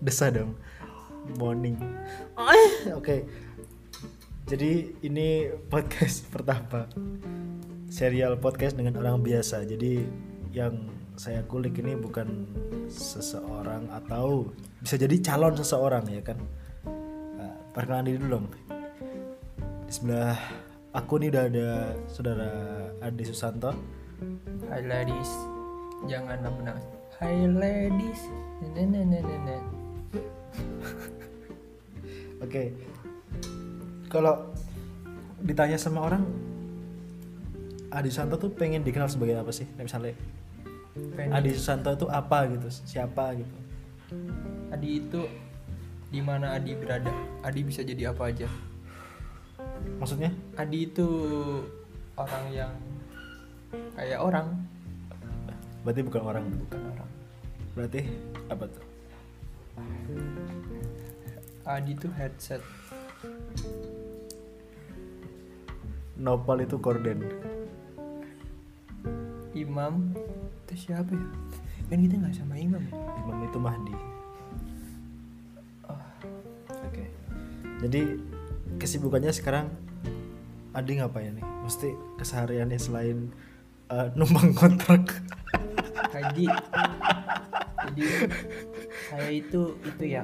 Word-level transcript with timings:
desa 0.00 0.32
dong. 0.32 0.56
Morning. 1.36 1.76
Oke. 2.98 3.28
Jadi 4.48 4.96
ini 5.04 5.52
podcast 5.68 6.24
pertama. 6.34 6.88
Serial 7.92 8.40
podcast 8.40 8.74
dengan 8.80 8.96
orang 8.98 9.20
biasa. 9.20 9.62
Jadi 9.68 10.00
yang 10.50 10.88
saya 11.20 11.44
kulik 11.44 11.76
ini 11.84 11.94
bukan 12.00 12.48
seseorang 12.88 13.92
atau 13.92 14.48
bisa 14.80 14.96
jadi 14.96 15.20
calon 15.20 15.52
seseorang 15.52 16.08
ya 16.08 16.22
kan? 16.24 16.40
Nah, 17.36 17.54
perkenalan 17.76 18.08
diri 18.08 18.18
dulu 18.24 18.30
dong. 18.40 18.46
Di 19.84 19.92
sebelah 19.92 20.38
aku 20.96 21.20
nih 21.20 21.28
udah 21.28 21.44
ada 21.44 21.68
saudara 22.08 22.50
Adi 23.04 23.24
Susanto. 23.28 23.74
Hai 24.70 24.80
ladies, 24.86 25.30
jangan 26.08 26.40
nama 26.40 26.78
Hai 27.20 27.44
ladies, 27.44 28.20
nenenenenenet. 28.64 29.79
Oke. 32.44 32.62
Kalau 34.10 34.50
ditanya 35.40 35.78
sama 35.78 36.04
orang 36.04 36.22
Adi 37.90 38.06
Susanto 38.06 38.38
tuh 38.38 38.50
pengen 38.50 38.82
dikenal 38.82 39.10
sebagai 39.10 39.34
apa 39.34 39.50
sih? 39.50 39.66
Nah, 39.74 39.82
misalnya 39.82 40.14
Pengen- 41.14 41.34
Adi 41.34 41.50
Susanto 41.54 41.90
itu 41.90 42.06
apa 42.06 42.46
gitu? 42.50 42.68
Siapa 42.70 43.34
gitu? 43.34 43.56
Adi 44.70 45.02
itu 45.02 45.20
di 46.10 46.18
mana 46.18 46.54
Adi 46.54 46.74
berada, 46.74 47.10
Adi 47.42 47.62
bisa 47.62 47.82
jadi 47.82 48.10
apa 48.10 48.30
aja. 48.30 48.46
Maksudnya? 49.98 50.30
Adi 50.58 50.86
itu 50.86 51.06
orang 52.14 52.44
yang 52.50 52.72
kayak 53.94 54.18
orang, 54.18 54.46
Berarti 55.80 56.00
bukan 56.04 56.22
orang. 56.22 56.44
bukan 56.50 56.80
orang. 56.92 57.08
Berarti 57.72 58.00
apa 58.50 58.64
tuh? 58.66 58.84
Adi 61.68 61.94
itu 61.94 62.08
headset. 62.16 62.64
Nopal 66.18 66.66
itu 66.66 66.76
korden. 66.82 67.24
Imam 69.54 70.14
itu 70.66 70.88
siapa 70.88 71.12
ya? 71.12 71.26
Kan 71.90 71.98
kita 72.06 72.14
nggak 72.18 72.34
sama 72.34 72.54
Imam 72.58 72.82
ya? 72.86 72.94
Imam 73.22 73.38
itu 73.44 73.58
Mahdi. 73.58 73.94
Oh, 75.86 76.02
Oke. 76.86 77.04
Jadi 77.86 78.00
kesibukannya 78.80 79.32
sekarang 79.34 79.68
Adi 80.70 81.02
ngapain 81.02 81.34
nih? 81.34 81.46
Mesti 81.66 81.88
kesehariannya 82.18 82.78
selain 82.78 83.34
eh, 83.90 84.08
numpang 84.14 84.54
kontrak. 84.54 85.18
Haji. 86.14 86.46
Jadi 87.90 88.06
saya 89.10 89.28
itu 89.28 89.74
itu 89.82 90.04
ya 90.06 90.22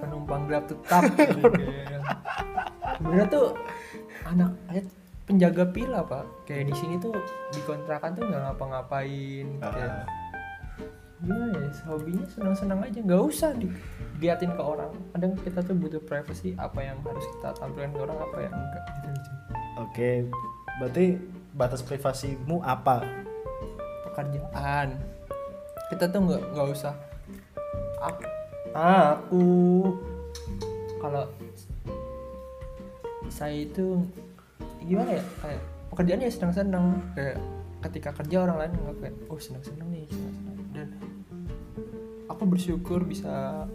penumpang 0.00 0.48
gelap 0.48 0.64
tetap. 0.66 1.04
Sebenarnya 2.96 3.26
tuh 3.28 3.46
anak 4.24 4.50
anak 4.72 4.86
penjaga 5.28 5.64
pila 5.68 6.00
pak. 6.02 6.24
Kayak 6.48 6.72
di 6.72 6.74
sini 6.74 6.94
tuh 6.96 7.14
di 7.52 7.60
kontrakan 7.62 8.16
tuh 8.16 8.24
nggak 8.26 8.42
ngapa-ngapain. 8.50 9.46
Kayak 9.60 9.92
Ah. 9.92 10.06
gimana 11.22 11.54
ya 11.54 11.70
hobinya 11.86 12.26
senang-senang 12.26 12.82
aja 12.82 12.98
nggak 12.98 13.22
usah 13.22 13.54
di 13.54 13.70
diliatin 14.18 14.58
ke 14.58 14.62
orang 14.62 14.90
kadang 15.14 15.38
kita 15.38 15.62
tuh 15.62 15.78
butuh 15.78 16.02
privacy 16.02 16.50
apa 16.58 16.82
yang 16.82 16.98
harus 17.06 17.22
kita 17.38 17.54
tampilkan 17.62 17.94
ke 17.94 18.00
orang 18.02 18.18
apa 18.26 18.36
yang 18.42 18.50
enggak 18.50 18.82
gitu 18.90 19.08
gitu 19.14 19.30
Oke, 19.78 20.10
berarti 20.82 21.06
batas 21.54 21.78
privasimu 21.86 22.58
apa? 22.66 23.06
pekerjaan 24.10 24.98
kita 25.94 26.10
tuh 26.10 26.20
nggak 26.26 26.42
nggak 26.58 26.68
usah 26.74 26.94
aku, 28.02 28.24
aku 28.74 29.46
kalau 30.98 31.24
saya 33.28 33.64
itu 33.64 34.02
gimana 34.82 35.16
ya 35.16 35.24
kayak 35.40 35.62
pekerjaannya 35.88 36.26
ya 36.26 36.32
senang-senang 36.32 36.86
kayak 37.14 37.38
ketika 37.82 38.10
kerja 38.12 38.36
orang 38.44 38.56
lain 38.60 38.72
nggak 38.76 38.96
kayak 39.00 39.16
oh 39.26 39.38
senang-senang 39.38 39.88
nih 39.88 40.06
senang-senang 40.06 40.58
dan 40.74 40.88
aku 42.28 42.42
bersyukur 42.44 43.02
bisa 43.02 43.66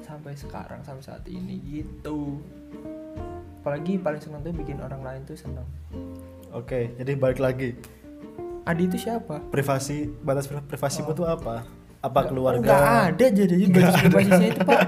sampai 0.00 0.36
sekarang 0.36 0.84
sampai 0.84 1.02
saat 1.02 1.24
ini 1.26 1.58
gitu 1.64 2.38
apalagi 3.60 3.96
paling 3.96 4.20
senang 4.20 4.44
tuh 4.44 4.52
bikin 4.52 4.78
orang 4.78 5.00
lain 5.00 5.20
tuh 5.24 5.36
senang 5.36 5.66
Oke, 6.54 6.94
jadi 6.94 7.18
balik 7.18 7.42
lagi. 7.42 7.74
Adi 8.62 8.86
itu 8.86 8.94
siapa? 8.94 9.42
Privasi, 9.50 10.06
batas 10.22 10.46
pri- 10.46 10.62
privasimu 10.62 11.10
Oh. 11.10 11.16
tuh 11.18 11.26
apa? 11.26 11.66
Apa 12.04 12.20
keluarga? 12.28 12.60
Nggak 12.60 12.84
ada 13.08 13.26
jadi 13.32 13.54
jadi 13.56 13.64
basis 13.72 13.94
privasi 13.96 14.30
saya 14.30 14.48
itu 14.52 14.60
pak 14.60 14.80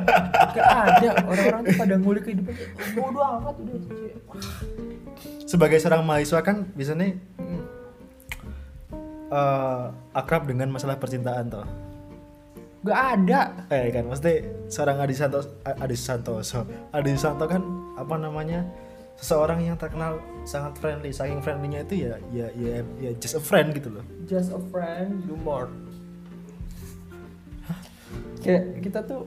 Nggak 0.53 0.69
ada 0.69 1.09
orang-orang 1.25 1.61
tuh 1.65 1.75
pada 1.75 1.95
ngulik 1.97 2.23
kehidupan 2.23 2.53
bodoh 2.93 3.25
amat 3.41 3.55
udah. 3.57 3.77
Sebagai 5.47 5.79
seorang 5.81 6.03
mahasiswa 6.05 6.41
kan 6.43 6.57
biasanya 6.77 7.17
Mm. 7.41 7.63
eh, 9.29 9.85
akrab 10.13 10.45
dengan 10.45 10.69
masalah 10.69 10.97
percintaan 10.97 11.49
toh. 11.49 11.67
nggak 12.85 13.01
ada 13.19 13.41
Eh 13.67 13.91
kan, 13.91 14.07
mesti 14.07 14.33
seorang 14.71 15.03
Adi 15.03 15.11
Santo, 15.11 15.43
Adi 15.67 15.99
Santoso, 15.99 16.63
Adi 16.95 17.19
Santo 17.19 17.43
kan 17.51 17.59
apa 17.99 18.15
namanya 18.15 18.63
seseorang 19.17 19.65
yang 19.65 19.75
terkenal 19.75 20.23
sangat 20.47 20.79
friendly, 20.79 21.11
saking 21.11 21.43
friendlynya 21.43 21.83
itu 21.83 22.07
ya 22.07 22.15
ya 22.31 22.47
ya 22.55 22.85
ya 23.01 23.11
just 23.19 23.35
a 23.35 23.43
friend 23.43 23.75
gitu 23.75 23.91
loh. 23.91 24.05
just 24.29 24.55
a 24.55 24.61
friend 24.71 25.25
do 25.27 25.35
more 25.43 25.67
kayak 28.47 28.65
kita 28.79 29.03
tuh 29.03 29.27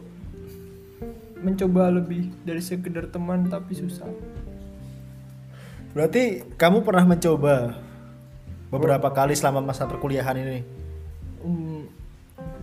mencoba 1.44 1.92
lebih 1.92 2.32
dari 2.48 2.64
sekedar 2.64 3.12
teman 3.12 3.52
tapi 3.52 3.76
susah. 3.76 4.08
Berarti 5.92 6.48
kamu 6.56 6.88
pernah 6.88 7.04
mencoba 7.04 7.76
beberapa 8.72 9.12
kali 9.12 9.36
selama 9.36 9.60
masa 9.60 9.84
perkuliahan 9.90 10.40
ini? 10.40 10.60
Hmm, 11.44 11.84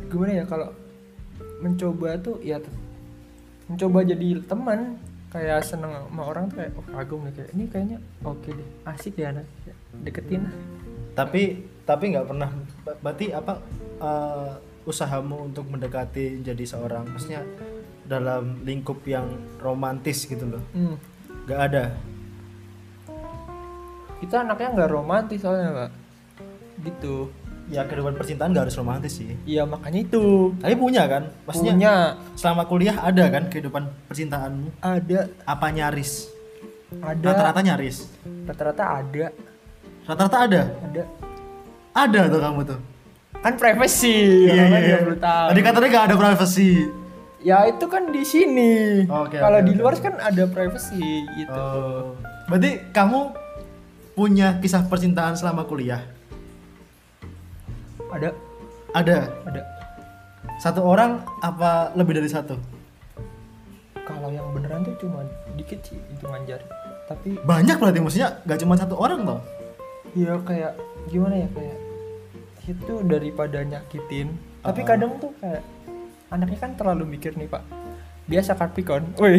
gimana 0.08 0.40
ya 0.40 0.44
kalau 0.48 0.72
mencoba 1.60 2.16
tuh 2.20 2.40
ya 2.40 2.60
mencoba 3.66 4.06
jadi 4.06 4.40
teman 4.46 5.00
kayak 5.32 5.60
seneng 5.66 5.90
sama 5.90 6.22
orang 6.22 6.48
tuh 6.48 6.62
kayak 6.62 6.72
oh 6.78 6.84
kagum 6.86 7.20
nih 7.26 7.34
kayak 7.34 7.50
ini 7.52 7.64
kayaknya 7.66 7.98
oke 8.22 8.48
deh 8.48 8.68
asik 8.88 9.20
ya 9.20 9.34
anak 9.34 9.44
deketin. 10.06 10.48
Tapi 11.12 11.66
tapi 11.82 12.04
nggak 12.14 12.28
pernah. 12.28 12.50
Ber- 12.86 13.00
berarti 13.02 13.26
apa 13.34 13.52
eh, 14.00 14.52
usahamu 14.86 15.50
untuk 15.50 15.66
mendekati 15.66 16.40
jadi 16.40 16.62
seorang 16.62 17.04
maksudnya 17.10 17.42
dalam 18.06 18.62
lingkup 18.62 19.02
yang 19.04 19.26
romantis 19.58 20.24
gitu 20.24 20.46
loh. 20.46 20.62
Hmm, 20.72 20.94
nggak 21.44 21.60
ada. 21.66 21.84
kita 24.16 24.42
anaknya 24.42 24.68
nggak 24.72 24.90
romantis 24.90 25.38
soalnya 25.38 25.70
pak 25.70 25.90
gitu 26.82 27.28
Ya 27.66 27.82
kehidupan 27.82 28.14
percintaan 28.14 28.54
nggak 28.54 28.70
harus 28.70 28.78
romantis 28.78 29.18
sih. 29.18 29.34
iya 29.42 29.66
makanya 29.66 30.06
itu 30.06 30.54
Tapi 30.62 30.78
punya 30.78 31.02
kan? 31.04 31.34
Maksudnya 31.44 31.74
punya 31.74 31.94
selama 32.38 32.62
kuliah 32.64 32.94
ada 32.96 33.26
kan 33.26 33.50
kehidupan 33.50 33.90
percintaanmu? 34.06 34.70
ada 34.78 35.26
Apa 35.42 35.68
nyaris? 35.68 36.30
ada 37.02 37.26
Rata-rata 37.26 37.60
nyaris. 37.60 38.06
rata-rata 38.46 38.84
ada 39.02 39.26
Rata-rata 40.06 40.36
ada. 40.46 40.60
ada 40.86 41.02
Ada 41.90 42.20
tuh 42.30 42.38
kamu 42.40 42.60
tuh. 42.64 42.78
Kan 43.46 43.54
privacy 43.54 44.50
lain 44.50 44.66
nggak 44.66 45.00
perlu 45.00 45.16
tahu 45.16 45.44
Iya, 45.44 45.50
Tadi 45.52 45.60
katanya 45.62 45.88
nggak 45.88 46.04
ada 46.04 46.16
privacy. 46.18 46.70
ya 47.40 47.58
itu 47.64 47.84
kan 47.86 48.02
di 48.10 48.22
sini 48.22 48.74
Oke, 49.06 49.38
kalau 49.38 49.58
oke, 49.58 49.64
di 49.64 49.72
luar 49.72 49.94
oke. 49.94 50.02
kan 50.02 50.14
ada 50.18 50.44
privacy 50.44 51.06
gitu 51.32 51.54
Oh. 51.54 52.18
Berarti 52.46 52.90
kamu 52.90 53.20
punya 54.12 54.58
kisah 54.58 54.82
percintaan 54.82 55.34
selama 55.34 55.62
kuliah? 55.62 56.02
ada 58.08 58.34
Ada. 58.92 59.30
ada 59.44 59.62
Satu 60.56 60.80
orang 60.80 61.22
apa 61.38 61.92
lebih 61.92 62.16
dari 62.16 62.26
satu? 62.26 62.56
kalau 64.02 64.26
yang 64.28 64.46
beneran 64.50 64.82
tuh 64.82 64.94
cuma 64.96 65.22
dikit 65.54 65.82
sih 65.82 65.98
hitungan 66.08 66.42
jari 66.44 66.62
tapi 67.04 67.34
Banyak 67.40 67.76
berarti 67.76 67.98
maksudnya 67.98 68.38
gak 68.42 68.58
cuma 68.58 68.74
satu 68.74 68.94
orang 68.94 69.22
loh. 69.22 69.40
ya 70.14 70.34
kayak 70.40 70.74
gimana 71.06 71.34
ya 71.36 71.48
kayak 71.50 71.76
itu 72.68 72.94
daripada 73.02 73.62
nyakitin 73.62 74.34
tapi 74.60 74.80
Ah. 74.80 74.86
kadang 74.88 75.16
tuh 75.16 75.30
kayak 75.36 75.62
anaknya 76.26 76.58
kan 76.58 76.72
terlalu 76.74 77.04
mikir 77.08 77.32
nih 77.32 77.46
pak 77.46 77.62
biasa 78.26 78.52
Capricorn 78.52 79.14
woi 79.20 79.38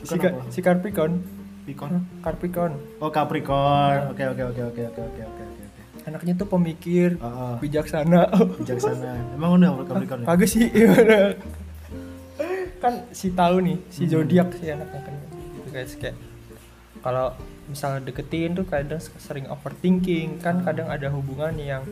si, 0.00 0.16
Ka- 0.16 0.36
si 0.48 0.60
Capricorn 0.60 1.24
Pikon. 1.62 2.02
Capricorn 2.20 2.74
Oh 2.98 3.06
Capricorn. 3.08 4.10
Oke 4.10 4.26
oke 4.26 4.42
oke 4.44 4.62
oke 4.64 4.82
oke 4.82 5.00
oke 5.00 5.22
oke 5.22 5.42
oke. 5.46 5.64
anaknya 6.02 6.34
tuh 6.34 6.48
pemikir 6.48 7.14
Oh, 7.16 7.26
oh. 7.26 7.54
bijaksana 7.56 8.26
Bijaksana. 8.58 9.14
Emang 9.32 9.54
udah 9.56 9.86
Capricorn 9.86 10.20
ya? 10.20 10.26
kagak 10.26 10.48
sih 10.48 10.66
gimana? 10.66 11.38
kan 12.76 13.06
si 13.10 13.30
tahu 13.30 13.62
nih 13.62 13.78
si 13.88 14.04
zodiak 14.04 14.50
si 14.52 14.66
anaknya 14.66 15.00
kan 15.00 15.14
gitu 15.54 15.68
guys 15.70 15.94
kayak 15.94 16.18
kalau 16.98 17.30
misalnya 17.64 18.02
deketin 18.02 18.52
tuh 18.52 18.66
kadang 18.66 18.98
sering 19.16 19.46
overthinking 19.46 20.38
kan 20.38 20.60
kadang 20.60 20.90
ada 20.90 21.06
hubungan 21.08 21.54
yang 21.54 21.86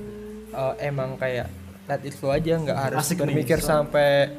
eh, 0.50 0.75
emang 0.82 1.14
kayak 1.14 1.47
let 1.85 2.02
it 2.02 2.12
flow 2.12 2.31
aja 2.31 2.55
nggak 2.55 2.79
harus 2.79 2.99
Asik 3.00 3.19
nih, 3.19 3.25
berpikir 3.32 3.58
so- 3.58 3.69
sampai 3.69 4.31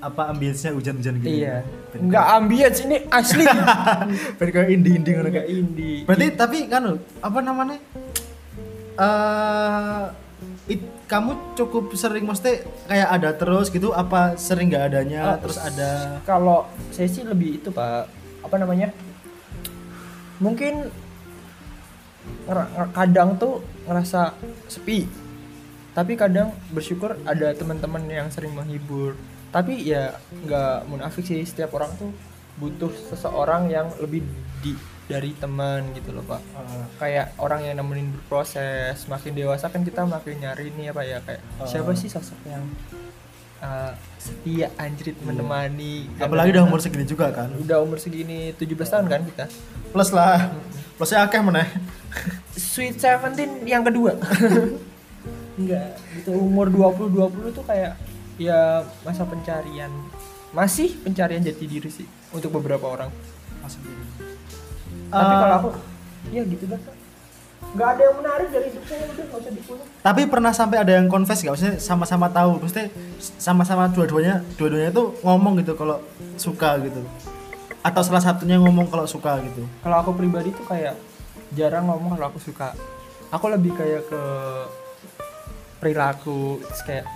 apa 0.00 0.32
ambience-nya 0.32 0.72
hujan-hujan 0.72 1.20
gitu. 1.20 1.28
iya. 1.28 1.60
Ben 1.90 2.08
nggak 2.08 2.26
ambience 2.32 2.78
ini 2.80 3.04
asli. 3.06 3.44
Ben 4.38 4.48
kayak 4.48 4.68
indie-indie 4.70 5.12
ngono 5.12 5.28
kayak. 5.28 5.46
indie. 5.46 5.98
Berarti 6.04 6.26
tapi 6.32 6.58
kan 6.66 6.82
apa 7.20 7.38
namanya? 7.40 7.76
Eh 8.96 10.04
it- 10.70 10.96
kamu 11.04 11.52
cukup 11.52 11.92
sering 11.92 12.24
mesti 12.24 12.62
kayak 12.86 13.08
ada 13.10 13.30
terus 13.34 13.68
gitu 13.68 13.90
apa 13.92 14.38
sering 14.38 14.70
nggak 14.70 14.84
adanya 14.88 15.20
Ah, 15.26 15.36
terus 15.36 15.58
ada? 15.58 16.22
kalau 16.22 16.64
saya 16.88 17.04
sih 17.04 17.20
lebih 17.20 17.58
itu 17.58 17.68
pak. 17.68 18.08
Apa 18.40 18.56
namanya? 18.56 18.88
Mungkin 20.38 20.88
kadang 22.90 23.36
tuh 23.36 23.60
ngerasa 23.84 24.32
sepi 24.64 25.04
tapi 25.92 26.14
kadang 26.14 26.50
bersyukur 26.70 27.18
ada 27.24 27.50
teman-teman 27.52 28.02
yang 28.04 28.28
sering 28.28 28.52
menghibur 28.52 29.18
tapi 29.50 29.82
ya 29.82 30.14
nggak 30.40 30.86
munafik 30.86 31.22
sih 31.22 31.42
setiap 31.42 31.74
orang 31.74 31.90
tuh 31.96 32.14
butuh 32.56 32.92
seseorang 33.08 33.66
yang 33.66 33.90
lebih 33.98 34.22
di 34.60 34.76
dari 35.04 35.34
teman 35.34 35.90
gitu 35.90 36.12
loh 36.12 36.22
pak 36.22 36.38
eh, 36.38 36.84
kayak 36.96 37.26
orang 37.36 37.64
yang 37.64 37.74
nemenin 37.76 38.12
berproses 38.12 38.94
makin 39.04 39.34
dewasa 39.34 39.66
kan 39.66 39.82
kita 39.82 40.04
makin 40.04 40.38
nyari 40.38 40.70
nih 40.70 40.86
apa 40.88 41.02
ya 41.02 41.18
kayak 41.20 41.42
Uh. 41.58 41.66
siapa 41.66 41.90
sih 41.92 42.06
sosok 42.06 42.38
yang 42.44 42.62
uh, 43.58 43.90
setia 44.16 44.70
anjrit 44.76 45.18
menemani 45.20 46.06
Iya. 46.14 46.24
apalagi 46.24 46.54
udah 46.54 46.64
umur 46.64 46.78
segini 46.78 47.04
juga 47.04 47.26
kan. 47.30 47.50
udah 47.52 47.82
umur 47.82 47.98
segini 47.98 48.54
17 48.54 48.70
tahun 48.86 49.06
kan 49.06 49.20
kita 49.26 49.46
Plus 49.90 50.10
lah. 50.10 50.54
Plusnya 50.94 51.26
akeh 51.26 51.42
meneh. 51.42 51.66
sweet 52.52 52.94
seventeen 52.94 53.66
yang 53.66 53.82
kedua 53.82 54.14
enggak 55.58 55.98
gitu. 56.18 56.30
Umur 56.36 56.70
20 56.70 57.10
20 57.10 57.56
tuh 57.56 57.64
kayak 57.66 57.98
ya 58.36 58.84
masa 59.02 59.26
pencarian. 59.26 59.90
Masih 60.50 60.98
pencarian 61.00 61.42
jati 61.42 61.64
diri 61.66 61.90
sih 61.90 62.06
untuk 62.34 62.54
beberapa 62.58 62.86
orang. 62.90 63.10
Tapi 65.10 65.32
Eh, 65.34 65.38
kalau 65.42 65.56
aku 65.58 65.68
ya 66.30 66.42
gitu 66.46 66.64
dah 66.70 66.78
nggak 67.60 67.88
ada 67.92 68.02
yang 68.02 68.16
menarik 68.18 68.48
dari 68.50 68.66
hidup 68.72 68.84
saya 68.88 69.04
udah 69.04 69.24
nggak 69.30 69.40
usah 69.42 69.52
dikulik 69.52 69.86
tapi 70.00 70.20
pernah 70.26 70.50
sampai 70.50 70.80
ada 70.80 70.96
yang 70.96 71.12
confess 71.12 71.44
gak? 71.44 71.52
Maksudnya 71.52 71.76
sama-sama 71.76 72.26
tahu, 72.32 72.56
maksudnya 72.56 72.88
sama-sama 73.36 73.84
dua-duanya 73.92 74.40
dua-duanya 74.56 74.88
itu 74.88 75.12
ngomong 75.20 75.60
gitu 75.60 75.76
kalau 75.76 76.00
suka 76.40 76.80
gitu. 76.80 77.04
Atau 77.84 78.00
salah 78.00 78.24
satunya 78.24 78.56
ngomong 78.56 78.88
kalau 78.88 79.04
suka 79.04 79.36
gitu. 79.44 79.68
kalau 79.84 80.00
aku 80.00 80.16
pribadi 80.16 80.56
tuh 80.56 80.64
kayak 80.64 80.96
jarang 81.52 81.84
ngomong 81.84 82.16
kalau 82.16 82.32
aku 82.32 82.40
suka. 82.40 82.72
Aku 83.28 83.52
lebih 83.52 83.76
kayak 83.76 84.08
ke 84.08 84.22
perilaku 85.80 86.60
kayak 86.86 87.08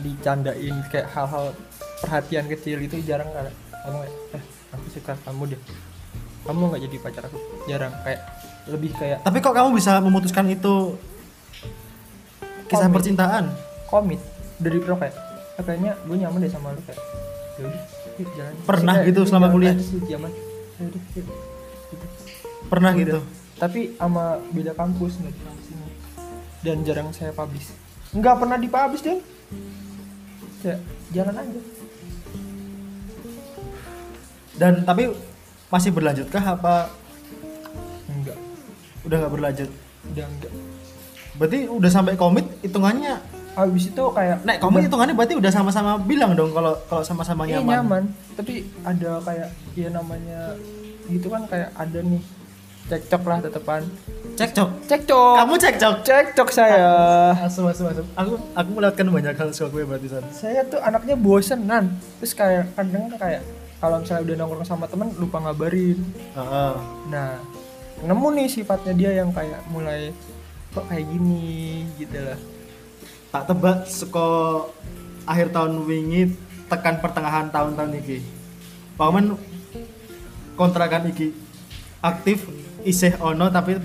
dicandain 0.00 0.76
kayak 0.88 1.10
hal-hal 1.12 1.52
perhatian 2.00 2.46
kecil 2.48 2.78
itu 2.80 3.02
jarang 3.04 3.28
kan 3.34 3.50
kayak, 3.84 4.10
eh 4.38 4.42
aku 4.72 4.86
suka 4.88 5.12
kamu 5.26 5.52
deh. 5.52 5.60
Kamu 6.42 6.62
nggak 6.74 6.82
jadi 6.90 6.96
pacar 7.02 7.22
aku? 7.28 7.38
Jarang 7.70 7.92
kayak 8.02 8.20
lebih 8.66 8.90
kayak 8.94 9.18
Tapi 9.22 9.38
kok 9.42 9.54
kamu 9.54 9.68
bisa 9.74 9.98
memutuskan 10.02 10.46
itu? 10.50 10.96
Kisah 12.70 12.88
Komit. 12.88 12.94
percintaan? 12.96 13.44
komit. 13.92 14.20
Dari 14.56 14.78
pro 14.80 14.96
kayak 14.96 15.12
"Ah, 15.60 15.62
kayaknya 15.66 15.92
gue 16.08 16.16
nyaman 16.16 16.40
deh 16.40 16.48
sama 16.48 16.72
lu 16.72 16.80
kayak 16.88 16.96
yaudah 17.60 17.82
yuk 18.16 18.30
jalan. 18.32 18.54
Pernah 18.64 18.94
Terus 18.96 19.04
kayak, 19.04 19.10
gitu 19.12 19.20
"Yuk, 19.20 19.28
selama 19.28 19.46
kuliah?" 19.52 19.74
yaudah 19.76 21.02
gitu. 21.12 21.32
Pernah 22.72 22.92
gitu. 22.96 23.18
tapi 23.60 23.94
sama 24.00 24.40
beda 24.50 24.72
kampus 24.72 25.20
ini 25.20 25.30
dan 26.64 26.80
jarang 26.82 27.12
saya 27.12 27.30
publish 27.36 27.68
nggak 28.12 28.36
pernah 28.36 28.56
dipublish 28.56 29.02
deh 29.02 29.18
kayak 30.60 30.78
jalan 31.10 31.34
aja. 31.34 31.60
Dan 34.52 34.84
tapi 34.84 35.08
masih 35.68 35.90
berlanjutkah 35.90 36.44
apa? 36.46 36.92
Enggak 38.06 38.36
udah 39.02 39.16
nggak 39.18 39.32
berlanjut? 39.32 39.70
udah 40.04 40.26
enggak 40.26 40.52
Berarti 41.32 41.58
udah 41.64 41.90
sampai 41.90 42.14
komit 42.14 42.44
hitungannya. 42.60 43.16
habis 43.52 43.84
itu 43.86 44.00
kayak 44.10 44.40
Nek 44.42 44.56
komit 44.58 44.80
hitungannya 44.82 45.12
berarti 45.12 45.36
udah 45.36 45.52
sama-sama 45.52 46.00
bilang 46.00 46.32
dong 46.32 46.50
kalau 46.50 46.72
kalau 46.86 47.04
sama-sama 47.04 47.44
Iya, 47.44 47.60
nyaman. 47.60 47.68
nyaman. 47.70 48.02
Tapi 48.32 48.52
ada 48.82 49.20
kayak 49.20 49.48
ya 49.74 49.88
namanya 49.88 50.56
gitu 51.06 51.28
kan 51.28 51.44
kayak 51.44 51.68
ada 51.72 51.98
nih 52.00 52.22
cekcok 52.88 53.22
lah 53.22 53.38
tetepan 53.40 53.82
Cekcok. 54.32 54.68
cekcok 54.88 55.34
Kamu 55.38 55.54
cekcok. 55.60 55.94
cekcok 56.02 56.48
saya 56.50 56.88
Asum 57.36 57.68
asum 57.68 57.92
asum. 57.92 58.06
Aku 58.16 58.40
aku 58.56 58.68
melewatkan 58.72 59.06
banyak 59.12 59.36
hal 59.36 59.48
soal 59.52 59.68
gue 59.68 59.84
berarti 59.84 60.08
San. 60.08 60.24
saya 60.32 60.64
tuh 60.66 60.80
anaknya 60.80 61.14
bosenan 61.14 61.92
terus 62.18 62.32
kayak 62.32 62.72
kadang 62.72 63.12
tuh 63.12 63.18
kayak 63.20 63.44
kalau 63.76 64.00
misalnya 64.00 64.22
udah 64.24 64.34
nongkrong 64.40 64.66
sama 64.66 64.86
temen 64.86 65.10
lupa 65.18 65.42
ngabarin 65.42 65.98
Heeh. 66.32 66.74
nah 67.10 67.36
nemu 68.02 68.28
nih 68.34 68.48
sifatnya 68.48 68.92
dia 68.96 69.10
yang 69.20 69.30
kayak 69.30 69.60
mulai 69.68 70.10
kok 70.72 70.86
kayak 70.88 71.04
gini 71.06 71.84
gitu 72.00 72.18
lah 72.18 72.38
tak 73.30 73.42
tebak 73.48 73.78
seko 73.84 74.30
akhir 75.24 75.52
tahun 75.52 75.84
wingi 75.84 76.32
tekan 76.66 76.98
pertengahan 76.98 77.52
tahun-tahun 77.52 78.00
iki. 78.00 78.18
Paman 78.96 79.36
kontrakan 80.56 81.08
iki 81.08 81.32
aktif 82.00 82.48
isih 82.82 83.14
ono 83.20 83.48
tapi 83.48 83.76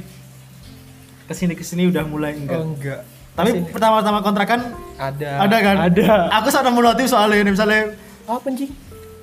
ke 1.28 1.34
sini 1.36 1.54
ke 1.60 1.64
sini 1.68 1.92
udah 1.92 2.08
mulai 2.08 2.40
enggak. 2.40 2.56
oh 2.56 2.72
enggak. 2.72 3.02
Tapi 3.36 3.50
Ke 3.52 3.56
sini. 3.60 3.70
pertama-tama 3.70 4.20
kontrakan 4.24 4.60
ada. 4.96 5.32
ada 5.44 5.58
kan? 5.60 5.76
ada. 5.92 6.12
Aku 6.40 6.48
sana 6.48 6.72
mau 6.72 6.80
notif 6.80 7.12
soalnya 7.12 7.44
ini 7.44 7.52
misalnya 7.52 7.92
apa 8.24 8.48
anjing? 8.48 8.72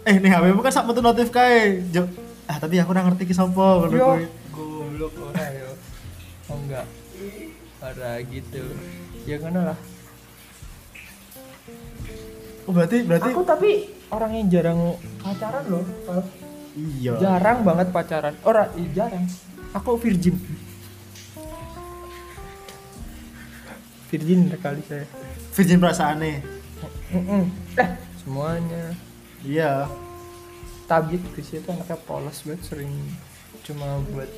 Eh 0.04 0.20
nih 0.20 0.30
HP 0.30 0.44
kan 0.60 0.72
sak 0.72 0.84
metu 0.84 1.00
notif 1.00 1.32
kae. 1.32 1.80
Jo, 1.88 2.04
ah 2.44 2.60
tapi 2.60 2.76
aku 2.76 2.92
ora 2.92 3.08
ngerti 3.08 3.24
ki 3.24 3.34
sapa 3.34 3.80
ngono 3.80 3.96
yo. 3.96 4.06
kuwi. 4.12 4.26
goblok 4.52 5.14
ora 5.32 5.46
yo. 5.56 5.70
Oh 6.52 6.56
enggak. 6.60 6.86
Ora 7.80 8.12
gitu. 8.28 8.64
Ya 9.24 9.36
kan 9.40 9.56
lah. 9.56 9.78
Oh 12.68 12.72
berarti 12.72 13.00
berarti 13.00 13.32
aku 13.32 13.42
tapi 13.48 13.70
orang 14.12 14.30
yang 14.36 14.46
jarang 14.52 14.80
pacaran 15.20 15.64
loh 15.68 15.84
iya. 16.76 17.12
jarang 17.16 17.64
banget 17.64 17.88
pacaran. 17.88 18.34
Ora 18.44 18.69
iya, 18.76 18.88
jarang. 18.93 19.24
Aku 19.72 19.96
virgin 19.96 20.36
virgin 24.14 24.46
kali 24.54 24.78
saya 24.86 25.02
Virgin 25.50 25.78
perasaannya. 25.78 26.42
Mm-mm. 27.10 27.42
eh 27.74 27.88
semuanya 28.18 28.94
Iya. 29.42 29.86
tabit 30.84 31.20
Chris 31.32 31.50
itu 31.52 31.64
anaknya 31.66 31.96
polos 32.00 32.44
banget 32.44 32.60
sering 32.62 32.92
cuma 33.62 34.04
buat 34.12 34.28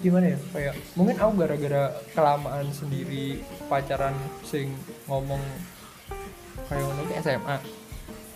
gimana 0.00 0.36
ya 0.36 0.38
kayak 0.52 0.74
mungkin 0.92 1.16
aku 1.16 1.32
gara-gara 1.38 1.82
kelamaan 2.12 2.68
sendiri 2.68 3.40
pacaran 3.64 4.12
sing 4.42 4.74
ngomong 5.08 5.40
kayak 6.68 6.82
ngono 6.82 7.02
ke 7.08 7.14
SMA 7.18 7.56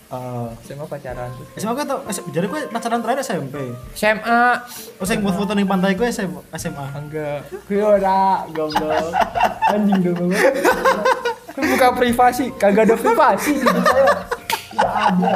Eh, 0.07 0.49
SMA 0.63 0.87
pacaran. 0.87 1.35
Kayak- 1.35 1.59
SMA 1.59 1.73
aku 1.73 1.83
tau, 1.83 1.99
jadi 2.31 2.47
gue 2.47 2.61
pacaran 2.71 3.03
terakhir 3.03 3.27
SMP. 3.27 3.57
SMA 3.91 4.41
Oh, 4.97 5.05
saya 5.05 5.19
buat 5.19 5.35
foto 5.35 5.51
nih 5.51 5.67
pantai 5.67 5.99
gue 5.99 6.07
SMA. 6.07 6.41
SMA. 6.55 6.87
enggak. 6.95 7.43
Gue 7.67 7.83
ora 7.83 8.47
goblok. 8.55 9.11
Anjing 9.67 9.99
dong 10.07 10.31
gue 10.31 10.39
gue 11.57 11.65
buka 11.73 11.89
privasi 11.97 12.53
kagak 12.55 12.87
ada 12.87 12.95
privasi 12.95 13.57
di 13.57 13.67
saya. 13.67 14.07
Tidak 14.71 14.93
ada. 14.93 15.33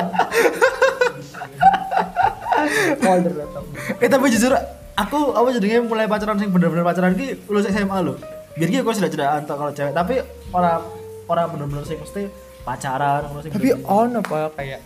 Folder 3.00 3.32
laptop 3.34 3.64
Eh 3.98 4.06
tapi 4.06 4.28
jujur 4.28 4.52
aku 4.94 5.18
apa 5.32 5.48
jadinya 5.50 5.80
mulai 5.82 6.06
pacaran 6.06 6.36
sing 6.36 6.52
bener-bener 6.52 6.84
pacaran 6.84 7.16
ki 7.16 7.42
lulus 7.48 7.66
SMA 7.66 7.98
loh. 8.04 8.20
Biar 8.52 8.68
aku 8.84 8.92
sudah 8.92 9.08
cerita 9.08 9.32
antar 9.32 9.56
kalau 9.56 9.72
cewek, 9.72 9.96
tapi 9.96 10.20
orang 10.52 10.84
orang 11.24 11.46
bener-bener 11.50 11.82
sing 11.82 11.96
mesti 11.96 12.28
pacaran 12.62 13.26
tapi 13.50 13.68
on 13.84 14.20
apa? 14.20 14.52
Kayak 14.56 14.80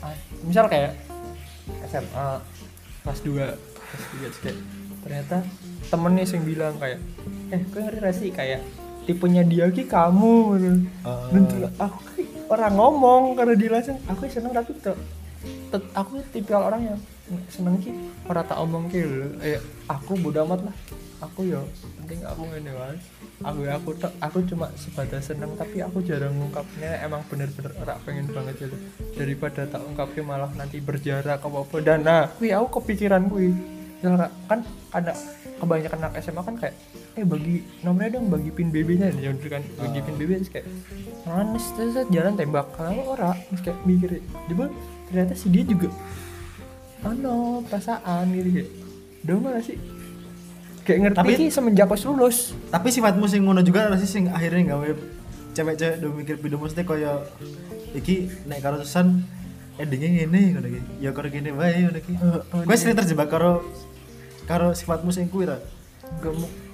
ah, 0.00 0.14
misal 0.46 0.66
kayak 0.70 0.96
SMA 1.90 2.28
kelas 3.04 3.20
2 3.22 3.34
kelas 3.34 4.04
3 4.16 4.20
terus 4.20 4.38
kayak 4.40 4.58
ternyata 5.04 5.36
temennya 5.92 6.24
yang 6.24 6.42
bilang 6.48 6.74
kayak 6.80 6.98
eh 7.52 7.60
kau 7.68 7.80
ngerti 7.82 8.00
gak 8.00 8.14
sih? 8.16 8.30
Kayak 8.32 8.60
tipenya 9.04 9.44
dia 9.44 9.68
ki 9.68 9.84
kamu 9.84 10.34
gitu. 10.58 10.78
Dan 11.04 11.42
tuh 11.46 11.68
aku 11.76 11.98
kayak 12.16 12.30
orang 12.48 12.74
ngomong 12.76 13.22
karena 13.36 13.54
dia 13.56 13.70
langsung 13.72 13.98
aku 14.08 14.28
seneng 14.28 14.52
tapi 14.52 14.72
tuh 14.80 14.96
aku 15.92 16.22
tipikal 16.32 16.68
orang 16.68 16.94
yang 16.94 16.98
seneng 17.48 17.80
ki 17.80 17.90
orang 18.28 18.44
tak 18.44 18.58
omong 18.60 18.88
ki 18.92 19.00
eh 19.40 19.60
aku 19.88 20.16
bodo 20.20 20.44
amat 20.44 20.60
lah 20.70 20.76
aku 21.24 21.48
ya 21.48 21.60
penting 22.00 22.20
aku 22.20 22.42
ini 22.52 22.72
wae 22.76 22.96
aku 23.40 23.60
aku 23.64 23.90
aku 24.20 24.38
cuma 24.44 24.68
sebatas 24.76 25.32
seneng 25.32 25.56
tapi 25.56 25.80
aku 25.80 26.04
jarang 26.04 26.36
ngungkapnya. 26.36 27.00
Emang 27.00 27.24
bener-bener 27.26 27.72
ora 27.80 27.96
pengen 28.04 28.28
banget 28.28 28.68
gitu 28.68 28.76
daripada 29.16 29.64
tak 29.64 29.80
ungkapnya 29.80 30.22
malah 30.22 30.50
nanti 30.54 30.78
berjarak 30.84 31.40
apa 31.40 31.58
apa. 31.64 31.76
Dan 31.80 32.04
nah 32.04 32.28
kui 32.36 32.52
aku 32.52 32.80
kepikiran 32.80 33.26
kui 33.32 33.56
kan 34.44 34.60
ada 34.92 35.16
kebanyakan 35.56 35.98
anak 36.04 36.20
SMA 36.20 36.42
kan 36.44 36.56
kayak 36.60 36.76
eh 37.16 37.24
bagi 37.24 37.64
nomornya 37.80 38.20
dong 38.20 38.28
bagi 38.28 38.50
pin 38.52 38.68
BB 38.68 39.00
nya 39.00 39.08
ya 39.16 39.32
kan 39.32 39.64
bagi 39.80 39.98
pin 40.04 40.14
BB 40.20 40.30
terus 40.44 40.52
kayak 40.52 40.66
manis 41.24 41.64
terus 41.72 41.96
jalan 42.12 42.36
tembak. 42.36 42.68
Kalau 42.76 43.16
ora? 43.16 43.32
Terus 43.48 43.60
kayak 43.64 43.78
mikir 43.88 44.10
dia 44.20 44.66
ternyata 45.08 45.32
si 45.32 45.48
dia 45.48 45.64
juga 45.64 45.88
ano 47.04 47.60
perasaan 47.68 48.32
gitu 48.32 48.50
kayak 48.60 48.70
dong 49.24 49.44
gak 49.44 49.64
sih 49.64 49.76
kayak 50.84 50.98
ngerti. 51.00 51.18
Tapi- 51.18 51.36
ki 51.36 51.46
semenjak 51.50 51.86
pas 51.88 52.00
lulus. 52.04 52.52
Tapi 52.68 52.88
sifatmu 52.92 53.24
sing 53.26 53.42
ngono 53.42 53.60
juga 53.60 53.90
sih 53.96 54.08
sing 54.08 54.24
akhirnya 54.28 54.76
gawe 54.76 54.88
cewek-cewek 55.54 55.96
do 55.98 56.12
mikir 56.12 56.36
video 56.36 56.58
mesti 56.58 56.82
kaya 56.82 57.24
iki 57.94 58.26
nek 58.44 58.58
karo 58.60 58.82
susan 58.82 59.22
endingnya 59.80 60.22
ngene 60.22 60.40
ngono 60.54 60.66
iki. 60.68 60.80
Ya 61.00 61.10
karo 61.10 61.26
gini 61.32 61.50
wae 61.50 61.88
ngono 61.88 61.98
iki. 61.98 62.14
Heeh, 62.14 62.62
gue 62.62 62.76
sering 62.76 62.96
terjebak 62.96 63.28
karo 63.28 63.64
karo 64.44 64.76
sifatmu 64.76 65.10
sing 65.10 65.32
kuwi 65.32 65.48
ra? 65.48 65.58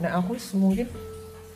Nah 0.02 0.10
aku 0.18 0.36
mungkin 0.58 0.90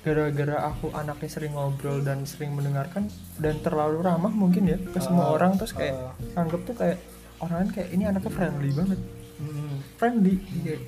gara-gara 0.05 0.69
aku 0.69 0.93
anaknya 0.93 1.29
sering 1.33 1.57
ngobrol 1.57 2.05
dan 2.05 2.29
sering 2.29 2.53
mendengarkan 2.53 3.09
dan 3.41 3.57
terlalu 3.65 4.05
ramah 4.05 4.29
mungkin 4.29 4.69
ya 4.69 4.77
ke 4.77 5.01
semua 5.01 5.33
Ah, 5.33 5.41
orang 5.41 5.57
terus 5.57 5.73
kayak 5.73 5.97
ah. 5.97 6.13
anggap 6.45 6.61
tuh 6.69 6.77
kayak 6.77 7.01
orang 7.41 7.65
kan 7.65 7.69
kayak 7.81 7.89
ini 7.97 8.05
anaknya 8.05 8.31
friendly 8.31 8.71
banget. 8.77 9.01
Hmm. 9.41 9.77
friendly. 9.97 10.35
Kayak 10.61 10.81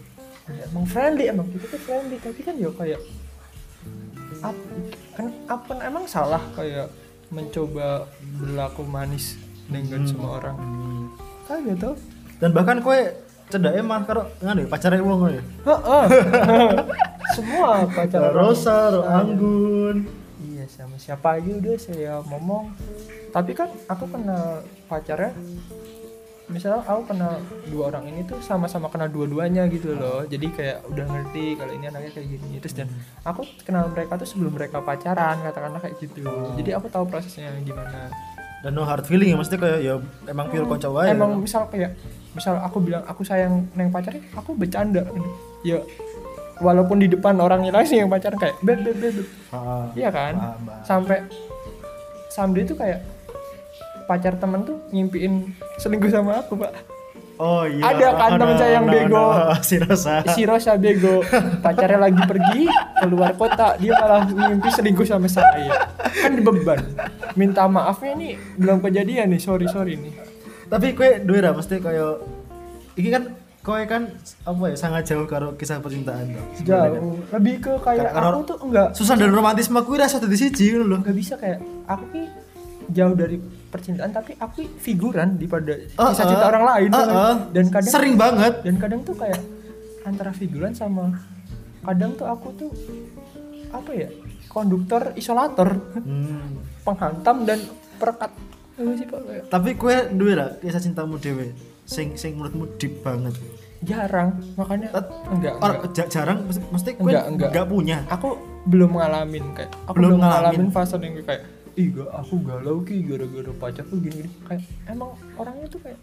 emang 0.48 0.84
friendly 0.84 1.24
emang 1.26 1.46
kita 1.48 1.66
tuh 1.68 1.80
friendly 1.80 2.16
tapi 2.16 2.40
kan 2.40 2.54
ya 2.54 2.70
kayak 2.70 3.00
ap, 4.40 4.56
kan 5.12 5.26
apa 5.46 5.72
emang 5.82 6.04
salah 6.04 6.42
kayak 6.52 6.86
mencoba 7.28 8.06
berlaku 8.36 8.82
manis 8.82 9.34
dengan 9.66 10.00
Hmm. 10.00 10.08
semua 10.08 10.30
orang 10.38 10.56
kan 11.42 11.58
gitu 11.60 11.90
dan 12.38 12.50
bahkan 12.52 12.78
kue 12.78 13.10
cedake 13.46 13.78
mah 13.80 14.02
karo 14.02 14.30
ngene 14.38 14.66
pacare 14.66 14.98
wong 14.98 15.18
ngono 15.20 15.32
ya 15.32 15.44
Heeh. 15.64 16.04
semua 17.36 17.84
pacar. 17.86 18.32
Rosa, 18.32 18.88
Ro 18.88 19.02
Ah, 19.02 19.20
Anggun. 19.20 20.06
Iya 20.40 20.64
sama 20.66 20.96
siapa 20.96 21.36
aja 21.36 21.50
udah 21.52 21.76
saya 21.76 22.12
ngomong. 22.24 22.72
Tapi 23.28 23.52
kan 23.52 23.68
aku 23.84 24.08
kenal 24.08 24.64
pacarnya. 24.86 25.36
Misalnya 26.46 26.86
aku 26.86 27.10
kenal 27.10 27.42
dua 27.66 27.90
orang 27.90 28.06
ini 28.06 28.22
tuh 28.22 28.38
sama-sama 28.38 28.86
kenal 28.86 29.10
dua-duanya 29.10 29.66
gitu 29.66 29.98
loh. 29.98 30.22
Jadi 30.30 30.46
kayak 30.54 30.86
udah 30.86 31.04
ngerti 31.10 31.58
kalau 31.58 31.72
ini 31.74 31.84
anaknya 31.90 32.10
kayak 32.14 32.28
gini. 32.38 32.62
Terus 32.62 32.74
dan 32.78 32.88
aku 33.26 33.42
kenal 33.66 33.90
mereka 33.90 34.14
tuh 34.14 34.28
sebelum 34.30 34.54
mereka 34.54 34.78
pacaran 34.78 35.42
katakanlah 35.42 35.82
kayak 35.82 35.98
gitu. 35.98 36.22
Jadi 36.54 36.70
aku 36.70 36.86
tahu 36.86 37.04
prosesnya 37.10 37.50
gimana. 37.66 38.14
Dan 38.62 38.78
no 38.78 38.86
hard 38.86 39.10
feeling 39.10 39.34
ya 39.34 39.38
mesti 39.38 39.58
kayak 39.58 39.80
ya 39.82 39.94
emang 40.30 40.46
pure 40.46 40.66
konco 40.70 40.88
wae. 40.94 41.10
Emang 41.10 41.34
misal 41.34 41.66
kayak 41.66 41.98
misal 42.30 42.62
aku 42.62 42.78
bilang 42.78 43.02
aku 43.10 43.26
sayang 43.26 43.66
neng 43.74 43.90
pacarnya, 43.90 44.22
aku 44.38 44.54
bercanda. 44.54 45.02
Ya 45.66 45.82
walaupun 46.62 47.02
di 47.02 47.10
depan 47.10 47.36
orangnya 47.42 47.74
langsung 47.74 48.00
yang 48.00 48.08
pacaran 48.08 48.38
kayak 48.38 48.54
beb 48.62 48.86
beb 48.86 48.96
beb. 48.96 49.12
beb." 49.18 49.28
Heeh. 49.50 49.84
Iya 49.98 50.10
kan? 50.14 50.34
Sampai 50.86 51.26
Samde 52.30 52.68
itu 52.68 52.76
kayak 52.76 53.15
pacar 54.06 54.38
temen 54.38 54.62
tuh 54.62 54.78
ngimpiin 54.90 55.52
selingkuh 55.76 56.10
sama 56.10 56.40
aku, 56.40 56.56
Pak. 56.56 56.72
Oh 57.36 57.68
iya. 57.68 57.92
Ada 57.92 58.16
kan 58.16 58.30
ono, 58.32 58.40
temen 58.40 58.54
saya 58.56 58.72
yang 58.80 58.86
ono, 58.88 58.92
bego. 58.96 59.20
ono, 59.20 59.54
Si 59.68 59.76
Rosa. 59.76 60.14
Si 60.32 60.42
Rosa 60.48 60.72
bego, 60.80 61.20
pacarnya 61.60 62.00
lagi 62.00 62.22
pergi 62.24 62.64
keluar 62.96 63.36
kota, 63.36 63.76
dia 63.76 63.92
malah 63.92 64.24
ngimpi 64.24 64.68
selingkuh 64.72 65.04
sama 65.04 65.28
saya. 65.28 65.92
Kan 66.00 66.40
beban. 66.40 66.80
Minta 67.36 67.68
maafnya 67.68 68.16
nih 68.16 68.32
belum 68.56 68.80
kejadian 68.80 69.28
nih, 69.36 69.40
sorry 69.42 69.68
sorry 69.68 70.00
nih. 70.00 70.16
Tapi 70.66 70.96
kue 70.96 71.20
duwe 71.20 71.44
ra 71.44 71.52
mesti 71.52 71.76
kaya 71.76 72.16
iki 72.96 73.12
kan 73.12 73.28
kowe 73.60 73.82
kan 73.84 74.08
apa 74.46 74.62
ya 74.72 74.76
sangat 74.78 75.02
jauh 75.04 75.26
karo 75.28 75.52
kisah 75.60 75.82
percintaan 75.84 76.32
tuh. 76.32 76.40
kan. 76.40 76.64
Jauh. 76.64 77.20
Lebih 77.36 77.54
ke 77.60 77.72
kayak 77.84 78.16
aku 78.16 78.40
tuh 78.48 78.56
enggak 78.64 78.88
Susah 78.96 79.18
dan 79.18 79.34
romantisme 79.34 79.76
kuwi 79.84 80.00
rasa 80.00 80.22
dadi 80.22 80.38
siji 80.40 80.72
ngono 80.72 80.86
lho. 80.88 80.96
nggak 81.04 81.16
bisa 81.18 81.34
kayak 81.36 81.60
aku 81.84 82.04
ki 82.14 82.22
jauh 82.94 83.12
dari 83.12 83.36
percintaan 83.76 84.10
tapi 84.10 84.32
aku 84.34 84.64
figuran 84.76 85.36
daripada 85.36 85.76
Oh, 85.94 86.08
kisah 86.08 86.24
cinta 86.24 86.42
oh. 86.42 86.50
orang 86.50 86.64
lain 86.66 86.88
kan. 86.90 87.06
oh. 87.06 87.34
dan 87.50 87.64
kadang 87.68 87.92
sering 87.92 88.14
banget. 88.16 88.54
dan 88.60 88.74
kadang 88.76 89.00
tuh 89.02 89.14
kayak 89.14 89.40
antara 90.02 90.30
figuran 90.30 90.72
sama 90.72 91.12
kadang 91.82 92.12
tuh 92.12 92.24
aku 92.24 92.48
tuh 92.56 92.70
apa 93.68 93.90
ya 93.92 94.08
konduktor 94.48 95.12
isolator 95.12 95.76
Hmm. 95.96 96.62
penghantam 96.80 97.44
dan 97.44 97.58
perekat 97.94 98.32
Tapi 99.46 99.72
kue 99.72 99.96
duwe 100.10 100.32
ra 100.32 100.52
kisah 100.54 100.78
cintamu 100.78 101.16
dhewe 101.16 101.56
sing 101.82 102.12
sing 102.14 102.34
menurutmu 102.34 102.76
deep 102.76 103.00
banget. 103.00 103.32
jarang 103.78 104.36
makanya 104.52 104.88
Tet- 104.90 105.12
enggak, 105.28 105.54
Or, 105.58 105.70
enggak. 105.78 105.92
ja- 105.94 106.10
jarang 106.10 106.38
mesti, 106.42 106.60
mesti 106.66 106.90
kue 106.92 107.06
Enggak, 107.06 107.24
enggak. 107.26 107.48
enggak 107.52 107.66
punya. 107.66 107.98
aku 108.06 108.28
belum 108.66 108.90
ngalamin 108.92 109.44
kayak 109.52 109.70
aku 109.82 109.94
Belum 109.94 110.10
belum, 110.10 110.20
ngalamin. 110.22 110.44
ngalamin 110.58 110.68
fase 110.70 110.96
yang 110.98 111.14
kayak 111.22 111.42
ih 111.76 111.92
gak, 111.92 112.08
aku 112.08 112.40
galau 112.40 112.80
ki 112.80 113.04
gara-gara 113.04 113.52
pacarku 113.52 114.00
gini 114.00 114.24
gini 114.24 114.30
kayak 114.48 114.64
emang 114.88 115.12
orangnya 115.36 115.68
tuh 115.68 115.80
kayak 115.84 116.00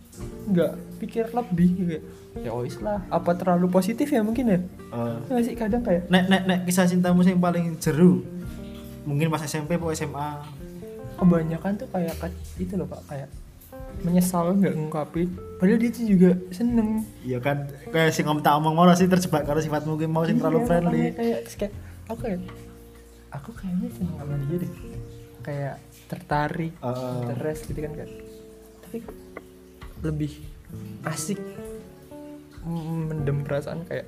nggak 0.53 0.71
pikir 1.01 1.25
lebih 1.33 1.69
kayak 1.89 2.03
ya 2.45 2.51
wis 2.53 2.77
lah 2.77 3.01
apa 3.09 3.33
terlalu 3.33 3.65
positif 3.73 4.05
ya 4.13 4.21
mungkin 4.21 4.53
ya? 4.53 4.59
Nggak 5.25 5.41
sih 5.41 5.53
kadang 5.57 5.81
kayak 5.81 6.05
nek 6.13 6.29
nek 6.29 6.41
nek 6.45 6.59
kisah 6.69 6.85
cintamu 6.85 7.25
yang 7.25 7.41
paling 7.41 7.73
jeru 7.81 8.21
mungkin 9.09 9.33
pas 9.33 9.41
SMP 9.41 9.81
atau 9.81 9.89
SMA 9.97 10.45
kebanyakan 11.17 11.73
tuh 11.81 11.89
kayak 11.89 12.21
itu 12.61 12.73
loh 12.77 12.85
pak 12.85 13.01
kayak 13.09 13.29
menyesal 14.05 14.53
nggak 14.53 14.77
ngungkapin 14.77 15.29
padahal 15.57 15.81
dia 15.81 15.89
tuh 15.89 16.05
juga 16.05 16.31
seneng. 16.53 17.01
Iya 17.25 17.41
kan 17.41 17.65
kayak 17.89 18.13
sing 18.13 18.29
ngomong 18.29 18.45
tak 18.45 18.61
omong 18.61 18.77
mau 18.77 18.85
sih 18.93 19.09
terjebak 19.09 19.41
karena 19.41 19.61
sifat 19.61 19.89
mungkin 19.89 20.13
mau 20.13 20.21
terlalu 20.21 20.61
Iya, 20.61 20.67
friendly 20.69 21.01
makanya 21.01 21.17
kayak 21.17 21.39
kayak 21.57 21.73
aku 22.05 22.17
kayak 22.21 22.39
aku 23.33 23.49
kayaknya 23.57 23.89
seneng 23.89 24.15
sama 24.21 24.35
dia 24.45 24.57
deh 24.61 24.71
kayak 25.43 25.75
tertarik 26.07 26.73
Heeh. 26.79 27.13
interest 27.27 27.61
gitu 27.67 27.79
kan 27.83 27.93
kan 27.93 28.09
tapi 28.83 28.97
lebih 30.01 30.31
asik 31.03 31.39
mendem 32.63 33.43
perasaan 33.43 33.83
kayak 33.85 34.07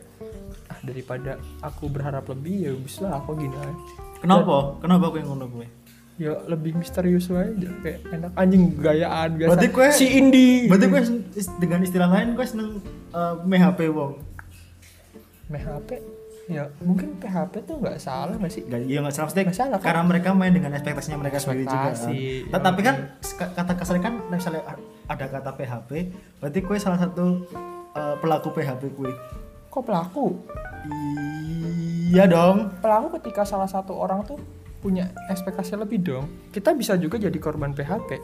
ah 0.71 0.79
daripada 0.81 1.35
aku 1.59 1.91
berharap 1.91 2.25
lebih 2.31 2.55
ya 2.65 2.71
wis 2.73 2.97
lah 3.03 3.19
aku 3.19 3.35
gini 3.37 3.53
aja. 3.53 3.75
Kenapa? 4.23 4.79
Kenapa 4.79 5.03
aku 5.11 5.21
yang 5.21 5.29
ngono 5.29 5.45
gue? 5.51 5.67
Ya 6.15 6.39
lebih 6.47 6.79
misterius 6.79 7.27
aja 7.29 7.69
kayak 7.83 7.99
enak. 8.09 8.31
Anjing 8.33 8.79
gayaan 8.79 9.35
biasa. 9.35 9.49
Berarti 9.51 9.67
kue- 9.69 9.91
si 9.93 10.07
indie 10.15 10.71
berarti 10.71 10.87
gue 10.87 11.01
dengan 11.59 11.79
istilah 11.83 12.09
lain 12.09 12.33
gue 12.33 12.45
seneng 12.47 12.79
uh, 13.11 13.35
MHP 13.43 13.91
wong. 13.91 14.23
PHP 15.51 15.89
ya 16.45 16.69
mungkin 16.79 17.17
PHP 17.17 17.65
tuh 17.65 17.81
nggak 17.81 17.97
salah 17.97 18.37
nggak 18.37 18.53
sih 18.53 18.61
Gak, 18.65 18.85
iya 18.85 19.01
nggak 19.01 19.15
salah, 19.17 19.33
Nggak 19.33 19.49
salah, 19.51 19.77
kan? 19.81 19.85
karena 19.89 20.03
mereka 20.05 20.29
main 20.31 20.53
dengan 20.53 20.71
ekspektasinya 20.73 21.17
mereka 21.17 21.41
sendiri 21.41 21.65
juga. 21.65 21.89
Nah, 21.89 22.13
ya 22.13 22.57
tapi 22.61 22.81
kan 22.85 22.95
kata 23.57 23.73
kasarnya 23.73 24.03
kan 24.03 24.13
misalnya 24.29 24.61
ada 25.05 25.25
kata 25.25 25.51
PHP, 25.51 25.89
berarti 26.37 26.59
kue 26.61 26.77
salah 26.77 27.01
satu 27.01 27.49
uh, 27.93 28.15
pelaku 28.21 28.53
PHP 28.53 28.93
kue. 28.93 29.09
kok 29.67 29.83
pelaku 29.83 30.37
Iya 32.07 32.29
dong. 32.29 32.69
pelaku 32.79 33.17
ketika 33.19 33.43
salah 33.43 33.67
satu 33.67 33.91
orang 33.91 34.21
tuh 34.23 34.37
punya 34.79 35.09
ekspektasi 35.27 35.75
lebih 35.75 35.97
dong 35.99 36.29
kita 36.53 36.71
bisa 36.71 36.93
juga 36.93 37.17
jadi 37.17 37.33
korban 37.35 37.73
PHP 37.73 38.21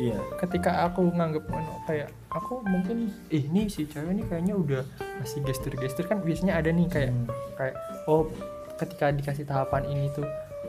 Iya. 0.00 0.16
ketika 0.38 0.70
aku 0.82 1.12
nganggep 1.12 1.44
anu, 1.46 1.76
kayak 1.84 2.08
aku 2.28 2.64
mungkin 2.64 3.12
ih 3.28 3.44
nih 3.44 3.68
si 3.68 3.84
cewek 3.84 4.08
ini 4.10 4.24
kayaknya 4.24 4.54
udah 4.54 4.82
masih 5.20 5.44
gestur-gestur 5.44 6.08
kan 6.08 6.24
biasanya 6.24 6.56
ada 6.56 6.72
nih 6.72 6.88
kayak 6.88 7.12
Hmm. 7.12 7.28
kayak 7.54 7.76
oh 8.06 8.32
ketika 8.74 9.12
dikasih 9.12 9.44
tahapan 9.44 9.84
ini 9.84 10.08
tuh 10.10 10.24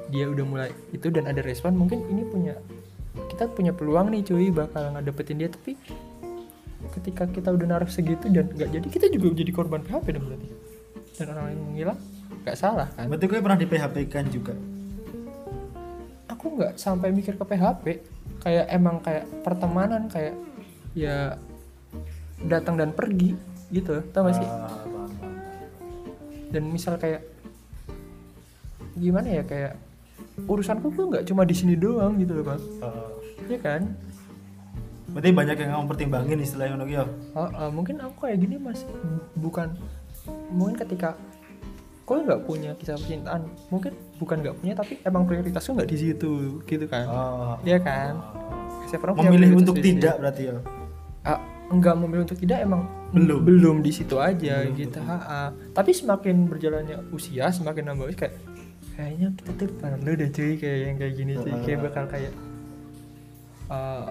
dia 0.08 0.28
udah 0.28 0.44
mulai 0.44 0.70
itu 0.92 1.08
dan 1.08 1.26
ada 1.26 1.40
respon 1.40 1.72
mungkin 1.74 2.04
ini 2.06 2.28
punya 2.28 2.60
kita 3.28 3.48
punya 3.48 3.72
peluang 3.72 4.12
nih 4.12 4.20
cuy 4.22 4.52
bakal 4.52 4.92
ngedapetin 4.92 5.40
dia 5.40 5.48
tapi 5.48 5.80
ketika 6.92 7.24
kita 7.26 7.50
udah 7.50 7.68
naruh 7.70 7.88
segitu 7.88 8.28
dan 8.28 8.52
nggak 8.52 8.68
jadi 8.70 8.88
kita 8.90 9.06
juga 9.08 9.32
jadi 9.34 9.52
korban 9.52 9.80
PHP 9.80 10.12
dong 10.12 10.28
berarti 10.28 10.48
dan 11.16 11.26
orang 11.30 11.46
lain 11.48 11.60
menghilang 11.64 12.00
nggak 12.42 12.58
salah 12.58 12.90
kan 12.90 13.08
Berarti 13.08 13.26
kue 13.26 13.40
pernah 13.40 13.56
di 13.56 13.68
PHP 13.70 13.96
kan 14.08 14.26
juga. 14.28 14.52
aku 16.28 16.58
nggak 16.58 16.74
sampai 16.76 17.14
mikir 17.14 17.38
ke 17.38 17.46
PHP 17.46 17.86
kayak 18.42 18.66
emang 18.74 18.98
kayak 19.00 19.26
pertemanan 19.46 20.10
kayak 20.10 20.34
ya 20.98 21.38
datang 22.42 22.76
dan 22.76 22.92
pergi 22.92 23.38
gitu 23.70 24.02
tau 24.12 24.28
gak 24.28 24.42
sih? 24.42 24.48
Ah, 24.48 24.82
dan 26.52 26.68
misal 26.68 27.00
kayak 27.00 27.24
gimana 28.98 29.40
ya 29.40 29.44
kayak 29.48 29.80
urusanku 30.46 30.92
tuh 30.92 31.08
nggak 31.08 31.24
cuma 31.24 31.48
di 31.48 31.56
sini 31.56 31.80
doang 31.80 32.20
gitu 32.20 32.36
loh 32.36 32.46
bang 32.54 32.62
Ah. 32.84 33.08
ya 33.48 33.60
kan? 33.62 33.82
Berarti 35.12 35.30
banyak 35.36 35.56
yang 35.60 35.72
kamu 35.76 35.86
pertimbangin 35.92 36.40
istilahnya 36.40 36.88
ki 36.88 36.96
ya. 36.96 37.04
Oh, 37.36 37.44
oh, 37.52 37.70
mungkin 37.72 38.00
aku 38.00 38.28
kayak 38.28 38.40
gini 38.40 38.56
mas. 38.56 38.88
Bukan 39.36 39.76
mungkin 40.56 40.80
ketika 40.80 41.20
kau 42.02 42.18
nggak 42.18 42.42
punya 42.42 42.72
kisah 42.76 42.96
percintaan 42.96 43.42
mungkin 43.68 43.92
bukan 44.16 44.38
nggak 44.40 44.56
punya 44.58 44.74
tapi 44.74 45.00
emang 45.02 45.24
prioritasku 45.24 45.74
nggak 45.74 45.88
di 45.88 45.98
situ 46.00 46.32
gitu 46.64 46.86
kan 46.86 47.06
Oh. 47.06 47.56
Iya 47.62 47.78
kan 47.78 48.20
Setiap 48.84 49.08
orang 49.08 49.24
Memilih 49.24 49.56
untuk 49.58 49.78
tidak 49.78 50.18
berarti 50.18 50.42
ya. 50.46 50.60
Ah, 51.24 51.40
enggak 51.68 51.96
memilih 51.96 52.24
untuk 52.24 52.36
tidak 52.36 52.60
emang 52.60 52.84
Belum. 53.10 53.40
belum 53.42 53.76
di 53.80 53.92
situ 53.92 54.18
aja 54.18 54.62
Belum, 54.62 54.76
gitu 54.76 54.98
betul. 54.98 55.08
ha-ha. 55.08 55.42
tapi 55.72 55.92
semakin 55.92 56.36
berjalannya 56.46 56.98
usia 57.10 57.48
semakin 57.48 57.84
nambah 57.88 58.08
usia, 58.08 58.20
kayak 58.22 58.36
kayaknya 58.92 59.28
kita 59.34 59.52
tuh 59.54 59.68
perlu 59.78 60.12
deh 60.12 60.30
cuy 60.30 60.52
kayak 60.56 60.78
yang 60.82 60.96
kayak 60.98 61.14
gini 61.14 61.34
cuy 61.38 61.54
kayak 61.62 61.78
Ah. 61.78 61.84
bakal 61.86 62.04
kayak 62.08 62.34
uh, 63.68 64.06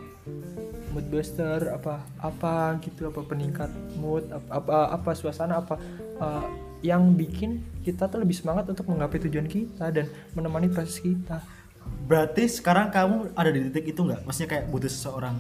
mood 0.91 1.07
booster 1.07 1.69
apa 1.69 1.95
apa 2.19 2.55
gitu 2.81 3.09
apa 3.09 3.21
peningkat 3.23 3.69
mood 3.95 4.25
apa 4.29 4.49
apa, 4.55 4.77
apa 4.95 5.11
suasana 5.13 5.61
apa 5.61 5.75
uh, 6.17 6.45
yang 6.81 7.13
bikin 7.13 7.61
kita 7.81 8.07
tuh 8.07 8.21
lebih 8.21 8.33
semangat 8.33 8.69
untuk 8.69 8.89
menggapai 8.89 9.21
tujuan 9.21 9.45
kita 9.45 9.89
dan 9.91 10.07
menemani 10.33 10.69
proses 10.69 10.99
kita 10.99 11.41
Berarti 11.81 12.45
sekarang 12.47 12.91
kamu 12.91 13.33
ada 13.33 13.51
di 13.51 13.67
titik 13.67 13.97
itu 13.97 14.05
nggak? 14.05 14.23
Maksudnya 14.29 14.49
kayak 14.49 14.65
butuh 14.69 14.91
seseorang? 14.91 15.37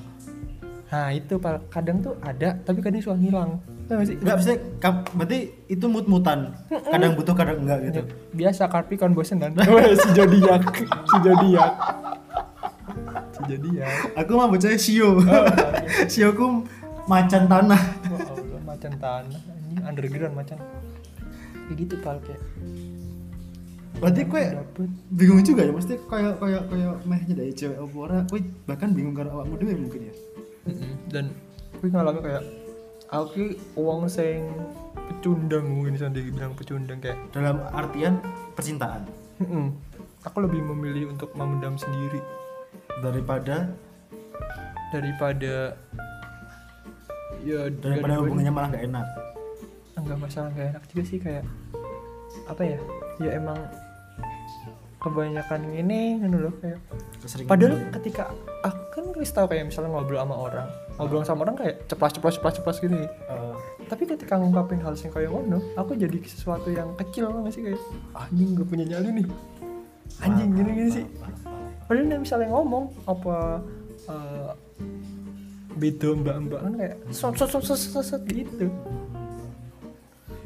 nah 0.90 1.14
itu 1.14 1.38
Pal. 1.38 1.62
kadang 1.70 2.02
tuh 2.02 2.18
ada 2.18 2.58
tapi 2.66 2.82
kadang 2.82 2.98
suka 2.98 3.14
sih 3.14 4.18
Enggak, 4.18 4.34
maksudnya 4.42 4.58
kam- 4.82 5.06
berarti 5.14 5.38
itu 5.70 5.86
mut-mutan. 5.86 6.50
Kadang 6.66 7.14
butuh, 7.14 7.30
kadang 7.38 7.62
enggak 7.62 7.78
gitu. 7.86 8.00
biasa 8.34 8.66
Capricorn 8.66 9.14
bosenan 9.14 9.54
Weh, 9.54 9.94
si 10.02 10.08
zodiak 10.10 10.66
si 10.82 11.16
zodiak 11.22 11.72
si 13.30 13.40
zodiak 13.54 13.94
Aku 14.18 14.34
mah 14.34 14.50
baca 14.50 14.68
Shio. 14.74 15.22
Oh, 15.22 15.46
Shio 16.10 16.34
ku 16.34 16.66
macan 17.06 17.46
tanah. 17.46 17.82
oh, 18.10 18.18
Allah, 18.18 18.60
macan 18.66 18.92
tanah 18.98 19.40
ini 19.70 19.78
underground 19.86 20.34
macan 20.34 20.58
kayak 21.70 21.86
gitu 21.86 21.94
pal 22.02 22.18
kayak. 22.26 22.42
Berarti 24.02 24.26
kue 24.26 24.42
bingung 25.14 25.46
juga 25.46 25.62
ya, 25.62 25.70
mesti 25.70 25.94
kayak 26.10 26.42
kayak 26.42 26.62
kayak 26.66 26.94
mehnya 27.06 27.34
dari 27.38 27.52
cewek 27.54 27.78
apa 27.78 27.96
ora, 28.02 28.18
kue 28.26 28.42
bahkan 28.66 28.90
bingung 28.90 29.14
karena 29.14 29.30
awakmu 29.38 29.54
dhewe 29.62 29.78
mungkin 29.78 30.10
ya. 30.10 30.14
Dan 31.06 31.30
gue 31.78 31.88
ngalamin 31.94 32.22
kayak 32.26 32.42
aku 33.14 33.54
uang 33.78 34.10
sing 34.10 34.50
pecundang 34.96 35.68
mungkin 35.70 35.94
bisa 35.94 36.10
dibilang 36.10 36.58
pecundang 36.58 36.98
kayak 36.98 37.18
Dalam 37.30 37.62
artian 37.70 38.18
percintaan. 38.58 39.06
Mm-mm. 39.40 39.72
aku 40.20 40.44
lebih 40.44 40.60
memilih 40.60 41.16
untuk 41.16 41.32
memendam 41.32 41.78
sendiri. 41.78 42.20
Daripada 43.00 43.72
daripada 44.90 45.78
ya 47.40 47.72
daripada 47.72 48.20
hubungannya 48.20 48.52
malah 48.52 48.68
nggak 48.74 48.84
enak. 48.90 49.06
Enggak 50.04 50.18
masalah 50.18 50.48
nggak 50.52 50.68
enak 50.76 50.84
juga 50.92 51.02
sih 51.06 51.18
kayak 51.20 51.44
apa 52.46 52.62
ya 52.62 52.78
ya 53.20 53.30
emang 53.36 53.58
kebanyakan 55.00 55.60
ini 55.72 56.20
kan 56.20 56.30
loh 56.36 56.54
kayak 56.60 56.78
Keseringan. 57.24 57.48
padahal 57.48 57.74
ketika 58.00 58.22
aku 58.60 58.82
kan 58.92 59.04
wis 59.16 59.32
tahu 59.32 59.46
kayak 59.48 59.72
misalnya 59.72 59.90
ngobrol 59.96 60.20
sama 60.20 60.36
orang 60.36 60.68
ngobrol 61.00 61.24
sama 61.24 61.40
orang 61.48 61.56
kayak 61.56 61.76
ceplas 61.88 62.12
ceplas 62.12 62.34
ceplas 62.36 62.54
ceplas 62.60 62.76
gini. 62.84 63.08
Eh, 63.08 63.56
tapi 63.88 64.04
ketika 64.04 64.36
ngungkapin 64.36 64.84
hal 64.84 64.92
yang 64.92 65.08
kayak 65.08 65.32
ngono 65.32 65.58
aku 65.72 65.96
jadi 65.96 66.18
sesuatu 66.28 66.68
yang 66.68 66.92
kecil 67.00 67.32
nggak 67.32 67.52
sih 67.56 67.64
kayak 67.64 67.80
anjing 68.12 68.52
gak 68.52 68.68
punya 68.68 68.84
nyali 68.84 69.24
nih. 69.24 69.26
Anjing 70.20 70.50
gini 70.52 70.70
gini 70.76 70.90
sih. 70.92 71.04
Padahal 71.88 72.04
nih 72.04 72.20
misalnya 72.20 72.48
ngomong 72.52 72.84
apa 73.08 73.36
eh, 74.12 74.50
beda 75.80 76.08
mbak 76.20 76.36
mbak 76.44 76.60
kan 76.60 76.72
kayak 76.76 76.96
sot 77.08 77.34
sot 77.40 77.48
sot, 77.64 77.80
sot 78.04 78.20
gitu 78.28 78.68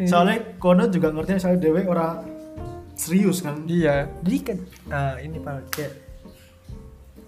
soalnya 0.03 0.39
kono 0.59 0.85
juga 0.89 1.09
ngerti 1.11 1.39
soalnya 1.39 1.61
dewe 1.63 1.87
orang 1.87 2.27
serius 2.95 3.41
kan. 3.41 3.63
Iya, 3.67 4.11
jadi 4.23 4.39
kan 4.43 4.59
nah 4.87 5.15
ini 5.19 5.39
pak 5.39 5.71
kayak 5.71 5.93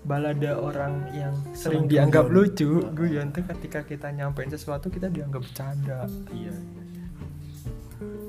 balada 0.03 0.55
orang 0.55 1.03
yang 1.11 1.35
sering 1.51 1.83
Sering 1.83 1.85
dianggap 1.87 2.31
guyon. 2.31 2.37
lucu, 2.47 2.71
guyon 2.95 3.27
tuh 3.31 3.43
ketika 3.43 3.83
kita 3.83 4.07
nyampein 4.11 4.47
sesuatu 4.47 4.87
kita 4.87 5.11
dianggap 5.11 5.43
bercanda. 5.43 6.07
Iya. 6.31 6.55
Ya 6.55 7.05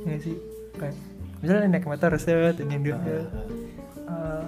nggak 0.03 0.19
sih 0.23 0.35
kayak 0.73 0.95
misalnya 1.37 1.67
naik 1.69 1.85
motor 1.85 2.11
set 2.17 2.57
ini 2.57 2.75
dia 2.81 2.97
Ah, 2.97 3.13
Eh, 4.07 4.43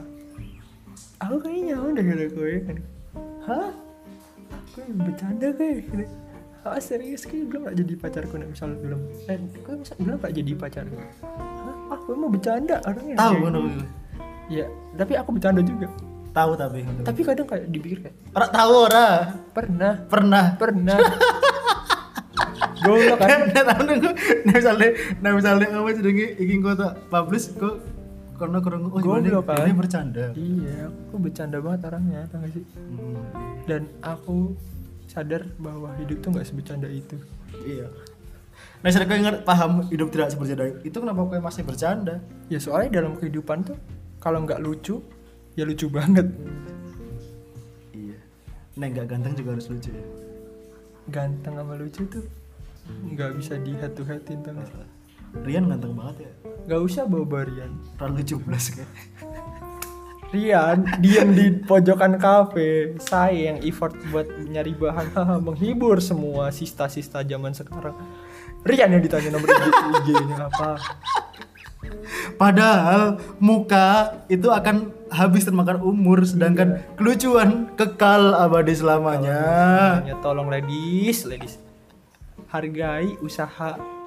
aku 1.19 1.35
kayaknya 1.43 1.75
udah 1.77 1.99
gitu 2.01 2.25
gue 2.31 2.53
kan 2.63 2.77
hah 3.43 3.69
gue 4.71 4.85
bercanda 4.95 5.47
gue 5.51 5.83
gitu. 5.83 5.93
Ah 6.61 6.77
serius 6.77 7.23
gue 7.23 7.39
belum 7.41 7.61
gak 7.63 7.77
jadi 7.77 7.93
pacarku 7.95 8.35
nih 8.35 8.47
misalnya 8.47 8.77
belum 8.79 8.99
eh 9.25 9.37
gue 9.39 9.73
misal 9.75 9.95
belum 9.97 10.17
gak 10.17 10.33
jadi 10.33 10.51
pacarku 10.53 10.97
ah 11.87 11.97
gue 11.97 12.15
mau 12.15 12.27
bercanda 12.27 12.75
orangnya 12.83 13.15
Tahu 13.15 13.33
Kayak 13.33 13.49
kan? 13.49 13.65
ya 14.47 14.65
tapi 14.95 15.13
aku 15.15 15.29
bercanda 15.31 15.61
juga 15.61 15.87
Tahu 16.29 16.51
tapi. 16.53 16.85
tapi 17.01 17.19
kadang 17.23 17.45
kayak 17.45 17.65
dipikir 17.67 17.97
kayak 18.01 18.15
Orang 18.31 18.51
tahu 18.51 18.73
ora. 18.85 19.07
pernah 19.49 19.93
Pernah. 20.05 20.45
pernah 20.55 20.97
goblok 22.79 23.19
kan 23.19 23.39
Nah, 23.45 23.63
tahu 23.65 23.81
nunggu. 23.83 24.09
Nah 24.45 24.53
misalnya, 24.53 24.89
nah 25.19 25.31
misalnya 25.33 25.67
apa 25.69 25.89
jenenge 25.91 26.27
iki 26.37 26.53
kok 26.59 26.75
tak 26.75 26.93
publish 27.09 27.51
kok 27.53 27.75
kono 28.35 28.63
kurang 28.63 28.87
oh 28.87 28.95
Goblok, 28.95 29.43
kan? 29.43 29.67
ini 29.67 29.73
bercanda. 29.73 30.25
iya 30.31 30.87
aku 30.87 31.19
bercanda 31.19 31.59
banget 31.59 31.81
orangnya 31.83 32.23
tau 32.25 32.39
gak 32.39 32.51
sih 32.53 32.63
Hmm, 32.71 33.19
dan 33.65 33.83
aku 33.99 34.55
sadar 35.09 35.41
bahwa 35.57 35.89
hidup 35.97 36.21
tuh 36.21 36.29
nggak 36.37 36.45
sebecanda 36.45 36.85
itu 36.87 37.17
iya. 37.65 37.89
Nah, 38.79 38.87
saya 38.95 39.03
ingat 39.11 39.43
paham 39.43 39.83
hidup 39.91 40.07
tidak 40.07 40.31
sebercanda 40.31 40.71
itu 40.87 40.95
kenapa 40.95 41.19
kau 41.27 41.39
masih 41.43 41.63
bercanda? 41.67 42.23
ya 42.47 42.59
soalnya 42.63 43.03
dalam 43.03 43.19
kehidupan 43.19 43.67
tuh 43.67 43.75
kalau 44.23 44.45
nggak 44.47 44.63
lucu 44.63 45.03
ya 45.59 45.67
lucu 45.67 45.91
banget 45.91 46.27
Iya. 47.91 48.15
Nah, 48.79 48.87
nggak 48.87 49.07
ganteng 49.11 49.33
juga 49.35 49.59
harus 49.59 49.67
lucu 49.67 49.91
ya. 49.91 50.05
ganteng 51.09 51.57
sama 51.57 51.73
lucu 51.75 52.05
tuh 52.07 52.23
nggak 52.87 53.31
bisa 53.35 53.57
di 53.59 53.73
head 53.75 53.91
to 53.97 54.05
headin 54.05 54.39
tuh 54.45 54.53
Rian 55.45 55.67
ganteng 55.69 55.93
banget 55.93 56.25
ya. 56.25 56.31
nggak 56.65 56.81
usah 56.85 57.03
bawa 57.05 57.25
barian 57.25 57.71
Terlalu 57.99 58.23
cublas 58.25 58.65
kayak. 58.71 58.89
Rian 60.29 60.85
diem 61.01 61.29
di 61.33 61.45
pojokan 61.65 62.21
kafe 62.21 62.93
saya 63.01 63.49
yang 63.49 63.65
effort 63.65 63.97
buat 64.13 64.29
nyari 64.45 64.77
bahan 64.77 65.09
menghibur 65.45 65.97
semua 65.97 66.53
sista-sista 66.53 67.25
zaman 67.25 67.49
sekarang 67.57 67.97
Rian 68.61 68.93
yang 68.93 69.01
ditanya 69.01 69.33
nomor 69.33 69.49
IG, 69.49 69.65
IG-nya 70.05 70.37
apa 70.45 70.77
Padahal 72.37 73.17
muka 73.41 74.21
itu 74.29 74.47
akan 74.51 74.93
habis 75.09 75.47
termakan 75.47 75.81
umur 75.81 76.21
sedangkan 76.23 76.83
kelucuan 76.95 77.71
kekal 77.75 78.35
abadi 78.35 78.75
selamanya. 78.75 79.41
Hanya 80.03 80.15
tolong 80.23 80.51
ladies, 80.51 81.25
ladies. 81.27 81.59
Hargai 82.51 83.15
usaha 83.23 83.98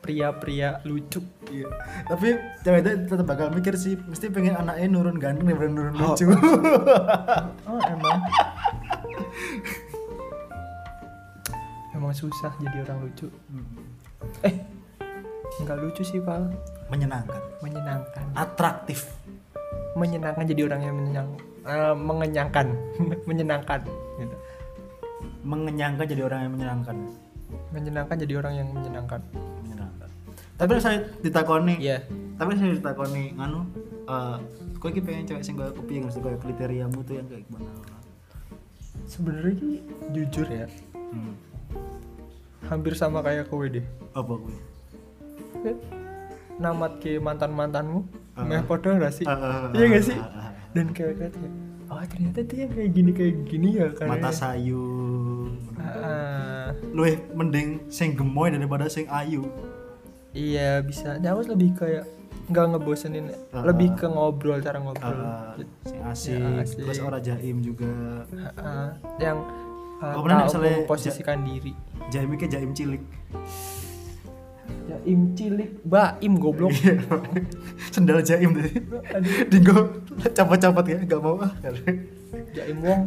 pria-pria 0.00 0.80
lucu. 0.82 1.20
Iya. 1.46 1.68
Tapi 2.06 2.26
cewek 2.60 2.80
itu 2.80 2.90
tetap 3.06 3.26
bakal 3.26 3.48
mikir 3.48 3.74
sih, 3.74 4.00
mesti 4.00 4.28
pengen 4.28 4.56
anaknya 4.56 4.88
nurun 4.88 5.16
ganteng 5.16 5.44
daripada 5.44 5.68
nurun 5.68 5.94
Oh. 5.94 6.02
lucu. 6.10 6.24
Oh, 7.68 7.78
emang. 7.86 8.18
emang 11.92 12.12
susah 12.12 12.52
jadi 12.58 12.82
orang 12.82 12.98
lucu. 13.02 13.28
Eh, 14.42 14.54
nggak 15.60 15.78
lucu 15.78 16.02
sih, 16.02 16.18
Pal. 16.18 16.48
Menyenangkan, 16.88 17.38
Menyenangkan. 17.60 18.24
atraktif. 18.34 19.06
Menyenangkan 19.94 20.42
jadi 20.44 20.66
orang 20.66 20.80
yang 20.80 20.94
menyenyang 20.96 21.28
eh, 21.62 21.94
mengenyangkan, 21.94 22.66
menyenangkan 23.28 23.80
gitu. 24.16 24.36
Mengenyangkan 25.42 26.06
jadi 26.06 26.22
orang 26.24 26.40
yang 26.42 26.52
menyenangkan. 26.52 26.96
Menyenangkan 27.70 28.16
jadi 28.18 28.34
orang 28.36 28.54
yang 28.56 28.68
menyenangkan. 28.70 29.20
Tapi 30.60 30.76
saya 30.76 31.00
ditakoni, 31.18 31.80
Iya. 31.80 32.04
tapi 32.36 32.52
saya 32.54 32.76
ditakoni 32.76 33.32
nganu 33.32 33.64
eh 34.04 34.36
kok 34.76 34.88
iki 34.88 35.00
pengen 35.00 35.24
cewek 35.24 35.40
sing 35.40 35.54
kaya 35.54 35.72
kopi 35.72 35.96
yang 35.96 36.04
mesti 36.04 36.20
kaya 36.20 36.36
kriteriamu 36.36 37.00
tuh 37.00 37.16
yang 37.16 37.26
kayak 37.26 37.44
gimana? 37.46 37.70
Sebenarnya 39.04 39.54
sih, 39.56 39.80
jujur 40.10 40.46
ya, 40.46 40.66
Hmm. 40.92 41.34
hampir 42.66 42.92
sama 42.92 43.20
kayak 43.20 43.48
kowe 43.48 43.64
deh. 43.64 43.82
Apa 44.12 44.32
gue? 44.36 44.56
Oke. 45.54 45.72
namat 46.56 47.00
ke 47.00 47.16
mantan 47.16 47.50
mantanmu 47.50 48.04
Ah. 48.36 48.44
meh 48.44 48.60
podo 48.60 48.92
gak 48.94 49.08
sih 49.10 49.24
Ah, 49.24 49.32
ah, 49.32 49.72
iya 49.72 49.88
gak 49.88 50.04
sih 50.04 50.18
dan 50.70 50.92
kayak 50.92 51.16
kayak 51.16 51.32
oh 51.88 52.04
ternyata 52.04 52.44
yang 52.46 52.68
kayak 52.68 52.90
gini 52.92 53.10
kayak 53.10 53.34
gini 53.48 53.68
ya 53.74 53.88
kan 53.90 54.12
Mata 54.12 54.28
sayu. 54.28 55.48
Ah, 55.74 56.68
Luwih 56.92 57.16
mending 57.32 57.80
sing 57.88 58.12
gemoy 58.12 58.52
daripada 58.52 58.84
sing 58.86 59.08
ayu. 59.08 59.48
Iya 60.32 60.80
bisa 60.80 61.16
aku 61.16 61.42
lebih 61.48 61.74
kayak 61.74 62.04
nggak 62.50 62.66
ngebosenin 62.74 63.30
Ah, 63.54 63.62
lebih 63.62 63.94
ke 63.94 64.06
ngobrol 64.06 64.58
cara 64.58 64.78
ngobrol 64.78 65.14
Ah, 65.14 65.54
sing 65.86 65.98
Ya, 66.02 66.10
asik, 66.10 66.38
asik. 66.58 66.76
terus 66.82 66.98
ora 66.98 67.18
jaim 67.18 67.62
juga. 67.62 67.86
Ah, 68.34 68.50
ah. 68.58 68.88
yang 69.18 69.38
ah, 70.02 70.18
Oh, 70.18 70.26
tahu 70.26 70.50
misalnya 70.50 70.82
memposisikan 70.82 71.42
diri 71.42 71.70
Jaim 72.10 72.30
iki 72.34 72.46
jaim 72.46 72.74
cilik. 72.74 73.02
ya 74.90 74.98
im 75.06 75.30
cilik 75.32 75.70
baim 75.86 76.34
goblok 76.36 76.74
Iya. 76.74 76.98
Sendal 77.94 78.18
jaim 78.20 78.50
tadi. 78.50 78.82
Dinggo 79.46 80.02
copot-copot 80.34 80.84
ya, 80.84 80.98
enggak 80.98 81.20
mau 81.22 81.38
ah. 81.38 81.54
jaim 82.50 82.78
wong 82.82 83.06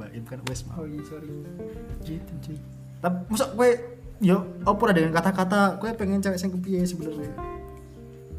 Baim 0.00 0.22
kan 0.24 0.40
wes 0.48 0.64
mau. 0.64 0.80
oh 0.80 0.86
iya 0.88 1.00
sorry 1.04 1.28
gitu 2.02 2.32
cuy 2.40 2.56
tapi 2.98 3.16
masa 3.28 3.52
gue 3.52 3.70
yo 4.22 4.46
apa 4.62 4.82
ada 4.86 5.02
dengan 5.02 5.14
kata-kata? 5.18 5.82
Gue 5.82 5.90
pengen 5.92 6.22
cewek 6.22 6.38
sing 6.38 6.54
kepiye 6.54 6.86
sebenarnya? 6.86 7.34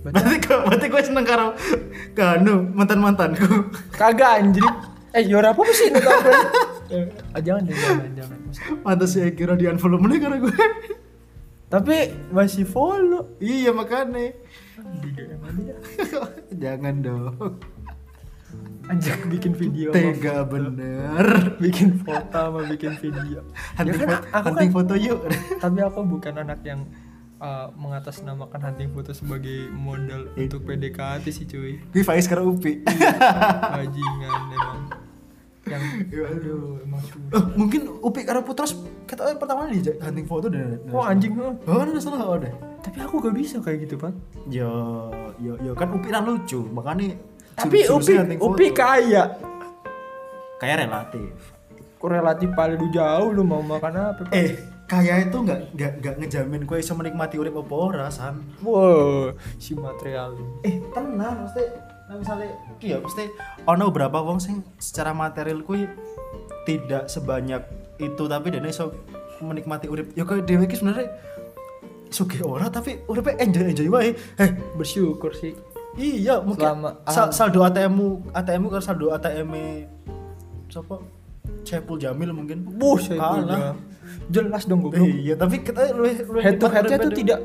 Berarti- 0.04 0.40
kok 0.42 0.62
berarti 0.68 0.86
gue 0.88 1.02
seneng 1.04 1.24
karo 1.24 1.48
kanu 2.12 2.72
mantan 2.72 3.00
mantanku 3.00 3.68
kagak 3.92 4.40
anjir. 4.40 4.64
Eh 5.14 5.24
yora 5.28 5.52
apa 5.52 5.62
sih 5.70 5.92
gue 5.92 6.02
Eh, 6.94 7.10
ah, 7.34 7.42
jangan 7.42 7.66
deh 7.66 7.74
jangan 7.74 8.12
jangan. 8.14 8.38
Mantan 8.84 9.08
sih 9.08 9.24
kira 9.34 9.56
di 9.56 9.66
unfollow 9.66 9.98
mana 9.98 10.16
karena 10.18 10.38
gue 10.40 10.56
tapi 11.68 11.96
masih 12.30 12.64
follow. 12.64 13.34
Iya 13.42 13.74
makanya 13.74 14.30
jangan 16.64 16.96
dong 17.02 17.58
anjir 18.86 19.16
bikin 19.26 19.54
video 19.54 19.90
tega 19.90 20.44
bener. 20.44 21.26
Bikin 21.64 22.00
foto 22.00 22.28
sama 22.30 22.62
bikin 22.66 22.94
video. 22.98 23.40
Hunting, 23.74 23.88
Ya 23.88 23.94
kan, 23.96 24.08
foto, 24.10 24.28
aku 24.30 24.46
hunting 24.50 24.70
kan- 24.70 24.76
foto 24.78 24.94
yuk. 24.96 25.20
Tapi 25.64 25.80
aku 25.80 26.00
bukan 26.04 26.34
anak 26.38 26.60
yang 26.62 26.82
uh, 27.38 27.72
mengatasnamakan 27.74 28.60
hunting 28.62 28.92
foto 28.92 29.12
sebagai 29.12 29.72
modal 29.72 30.28
Eh. 30.36 30.46
untuk 30.46 30.64
PDKT 30.64 31.26
sih 31.28 31.46
cuy. 31.46 31.80
Gue 31.86 32.04
Faiz 32.04 32.26
karo 32.26 32.50
Upi. 32.50 32.84
Bajingan 32.84 34.42
emang. 34.50 34.82
Yang 35.64 35.84
Iya, 36.12 36.24
aduh 36.30 36.76
emang 36.78 37.00
Oh, 37.32 37.44
mungkin 37.56 37.82
Upi 37.98 38.22
karo 38.22 38.44
Putras 38.44 38.76
kita 39.08 39.32
pertama 39.34 39.64
di 39.66 39.80
hunting 39.80 40.28
foto 40.28 40.48
dan 40.48 40.76
oh 40.90 41.00
anjing 41.00 41.32
huh? 41.34 41.56
oh 41.64 41.80
ada 41.80 41.96
salah 41.98 42.20
oh 42.26 42.36
deh 42.36 42.52
tapi 42.84 43.00
aku 43.00 43.16
gak 43.18 43.32
bisa 43.32 43.64
kayak 43.64 43.88
gitu 43.88 43.96
pak. 43.96 44.12
Yo 44.46 44.68
yo 45.40 45.56
yo 45.58 45.72
kan 45.72 45.88
Upi 45.90 46.12
kan 46.12 46.28
lucu 46.28 46.60
makanya 46.68 47.16
tapi 47.58 47.86
Upi 47.88 48.14
Upi 48.38 48.68
kaya. 48.74 49.38
Kayak 50.58 50.88
relatif. 50.88 51.34
Kok 52.00 52.10
relatif 52.12 52.50
paling 52.52 52.80
lu 52.80 52.88
jauh 52.92 53.32
lu 53.32 53.48
mau 53.48 53.64
makan 53.64 54.12
apa 54.12 54.28
eh 54.36 54.60
kaya 54.84 55.24
itu 55.24 55.40
nggak 55.40 55.72
nggak 55.72 55.92
nggak 56.04 56.16
ngejamin 56.20 56.68
gue 56.68 56.78
bisa 56.84 56.92
menikmati 56.92 57.40
urip 57.40 57.56
apa 57.56 57.74
ora 57.74 58.12
san 58.12 58.44
wow 58.60 59.32
si 59.56 59.72
material 59.72 60.36
eh 60.68 60.84
tenang 60.92 61.48
mesti 61.48 61.64
nah 62.12 62.20
misalnya 62.20 62.52
iya 62.84 63.00
mesti 63.00 63.32
ono 63.64 63.88
beberapa 63.88 64.20
wong 64.20 64.44
sing 64.44 64.60
secara 64.84 65.16
material 65.16 65.64
kuwi 65.64 65.88
tidak 66.68 67.08
sebanyak 67.08 67.64
itu 68.00 68.24
tapi 68.28 68.52
dia 68.52 68.64
iso 68.68 68.92
menikmati 69.44 69.92
urip. 69.92 70.16
Ya 70.16 70.24
kayak 70.24 70.48
dhewe 70.48 70.64
iki 70.66 70.80
sebenarnya 70.80 71.12
sugih 72.14 72.46
ora 72.46 72.70
tapi 72.70 73.02
uripnya 73.10 73.42
enjoy 73.44 73.66
enjoy 73.74 73.88
wae. 73.92 74.12
Eh 74.40 74.50
bersyukur 74.80 75.36
sih 75.36 75.54
iya 75.96 76.36
mungkin 76.40 76.64
Selama- 76.64 76.96
sa- 77.06 77.28
ah. 77.28 77.32
saldo 77.32 77.62
ATM 77.62 77.96
ATM 78.32 78.64
karo 78.68 78.82
saldo 78.82 79.10
ATM 79.10 79.52
siapa? 80.68 80.96
Cepul 81.64 81.96
Jamil 81.96 82.32
mungkin. 82.32 82.66
Saya 82.98 83.20
kalah. 83.20 83.76
Jelas 84.28 84.64
dong 84.66 84.82
goblok. 84.82 85.06
Iya 85.06 85.36
tapi 85.36 85.62
kita 85.62 85.92
lu 85.92 86.08
head 86.38 86.58
to 86.58 86.68
headnya 86.68 86.98
tuh 86.98 87.12
tidak 87.12 87.40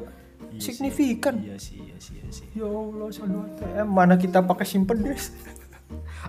signifikan. 0.56 1.38
iya 1.38 1.54
sih 1.54 1.78
iya 1.78 1.96
sih 1.96 2.16
iya 2.16 2.28
sih. 2.28 2.46
Ya 2.52 2.64
Allah 2.64 3.08
saldo 3.08 3.44
ATM 3.44 3.86
mana 3.86 4.14
kita 4.14 4.40
pakai 4.40 4.64
simpen 4.64 5.02
des 5.02 5.30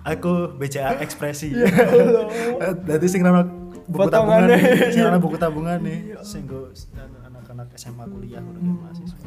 aku 0.01 0.53
BCA 0.55 0.99
ekspresi. 0.99 1.49
Ya 1.55 1.65
Allah. 1.65 2.25
Berarti 2.77 3.08
sing 3.08 3.21
ana 3.21 3.41
buku 3.86 4.05
tabungan 4.08 4.45
nih, 4.45 4.62
sing 4.91 5.03
buku 5.17 5.38
tabungan 5.41 5.77
nih, 5.82 5.99
sing 6.21 6.45
go 6.45 6.69
anak-anak 7.25 7.73
SMA 7.73 8.05
kuliah 8.05 8.38
udah 8.39 8.62
Hmm. 8.62 8.77
mahasiswa. 8.77 9.17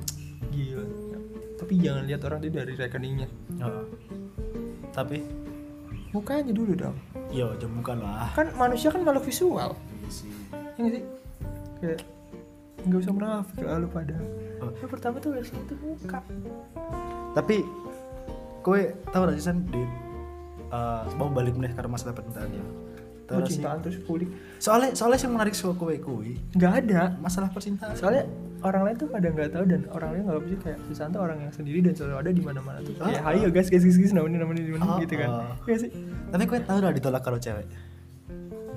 gila 0.48 0.84
tapi 1.62 1.72
jangan 1.78 2.02
lihat 2.04 2.20
orang 2.22 2.38
itu 2.40 2.50
dari 2.52 2.72
rekeningnya 2.74 3.28
Heeh. 3.56 3.84
Tapi 4.90 5.18
mukanya 6.10 6.50
dulu 6.50 6.72
dong 6.74 6.96
yo 7.30 7.54
jam 7.56 7.72
bukan 7.72 7.96
lah. 7.98 8.28
kan 8.32 8.52
manusia 8.52 8.90
kan 8.90 9.00
makhluk 9.00 9.24
visual 9.24 9.72
Iya 9.72 10.10
sih. 10.10 10.28
ya 10.52 10.78
nggak 10.78 10.92
sih 10.92 11.02
kayak 11.78 11.98
nggak 12.82 12.98
usah 12.98 13.12
menafik 13.12 13.62
lah 13.62 13.78
lu 13.78 13.88
pada 13.88 14.16
Oh. 14.58 14.70
yang 14.76 14.86
pertama 14.88 15.18
tuh 15.18 15.34
lihat 15.34 15.48
itu 15.48 15.74
muka 15.76 16.22
Tapi 17.32 17.66
kowe 18.60 18.78
tahu 19.08 19.22
gak 19.24 19.34
sih 19.34 19.42
San 19.42 19.66
di 19.66 19.82
eh, 20.68 21.02
mau 21.16 21.26
balik 21.26 21.56
meneh 21.56 21.72
karena 21.72 21.90
masalah 21.90 22.14
percintaan 22.14 22.46
ya. 22.48 22.62
Sih? 23.42 23.48
cintaan 23.48 23.80
terus 23.80 23.96
kulik 24.02 24.28
Soalnya 24.58 24.92
soalnya 24.92 25.18
yang 25.18 25.32
menarik 25.32 25.56
soal 25.56 25.72
kowe 25.72 25.90
kuwi 25.90 26.36
nggak 26.52 26.72
ada 26.84 27.16
masalah 27.16 27.48
percintaan. 27.48 27.96
soalnya 27.96 28.28
orang 28.62 28.82
lain 28.84 28.96
tuh 28.96 29.08
pada 29.08 29.26
nggak 29.26 29.50
tahu 29.50 29.64
dan 29.66 29.80
orang 29.90 30.10
lain 30.12 30.22
nggak 30.24 30.42
bisa 30.42 30.56
kayak 30.60 30.78
Susanto 30.86 31.18
orang 31.18 31.38
yang 31.38 31.52
sendiri 31.52 31.78
dan 31.80 31.92
selalu 31.92 32.16
ada 32.16 32.30
di 32.30 32.40
mana-mana 32.40 32.78
tuh. 32.78 32.94
Kayak 32.94 33.20
Ah. 33.20 33.24
hayo 33.28 33.48
guys 33.48 33.68
guys 33.68 33.82
guys 33.82 33.96
guys 33.96 34.12
namanya 34.12 34.38
namanya 34.40 34.62
di 34.62 34.72
mana 34.72 34.84
Ah, 34.86 34.98
gitu 34.98 35.14
kan. 35.16 35.28
ah. 35.28 35.54
Iya 35.64 35.76
sih. 35.78 35.90
Tapi 36.28 36.42
kowe 36.44 36.58
tahu 36.58 36.78
gak 36.78 36.94
ditolak 36.94 37.22
karo 37.22 37.36
cewek? 37.36 37.66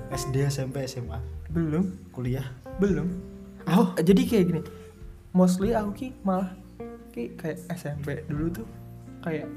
SD, 0.08 0.34
SMP, 0.46 0.86
SMA, 0.86 1.18
belum. 1.48 1.84
Kuliah. 2.10 2.46
belum. 2.76 3.08
Oh, 3.66 3.96
jadi 3.96 4.20
kayak 4.22 4.44
gini 4.46 4.60
mostly 5.32 5.72
aku 5.72 5.90
ki 5.92 6.06
malah 6.22 6.52
ki 7.10 7.32
kayak 7.34 7.58
SMP 7.72 8.20
dulu 8.24 8.52
tuh 8.52 8.66
kayak 9.20 9.48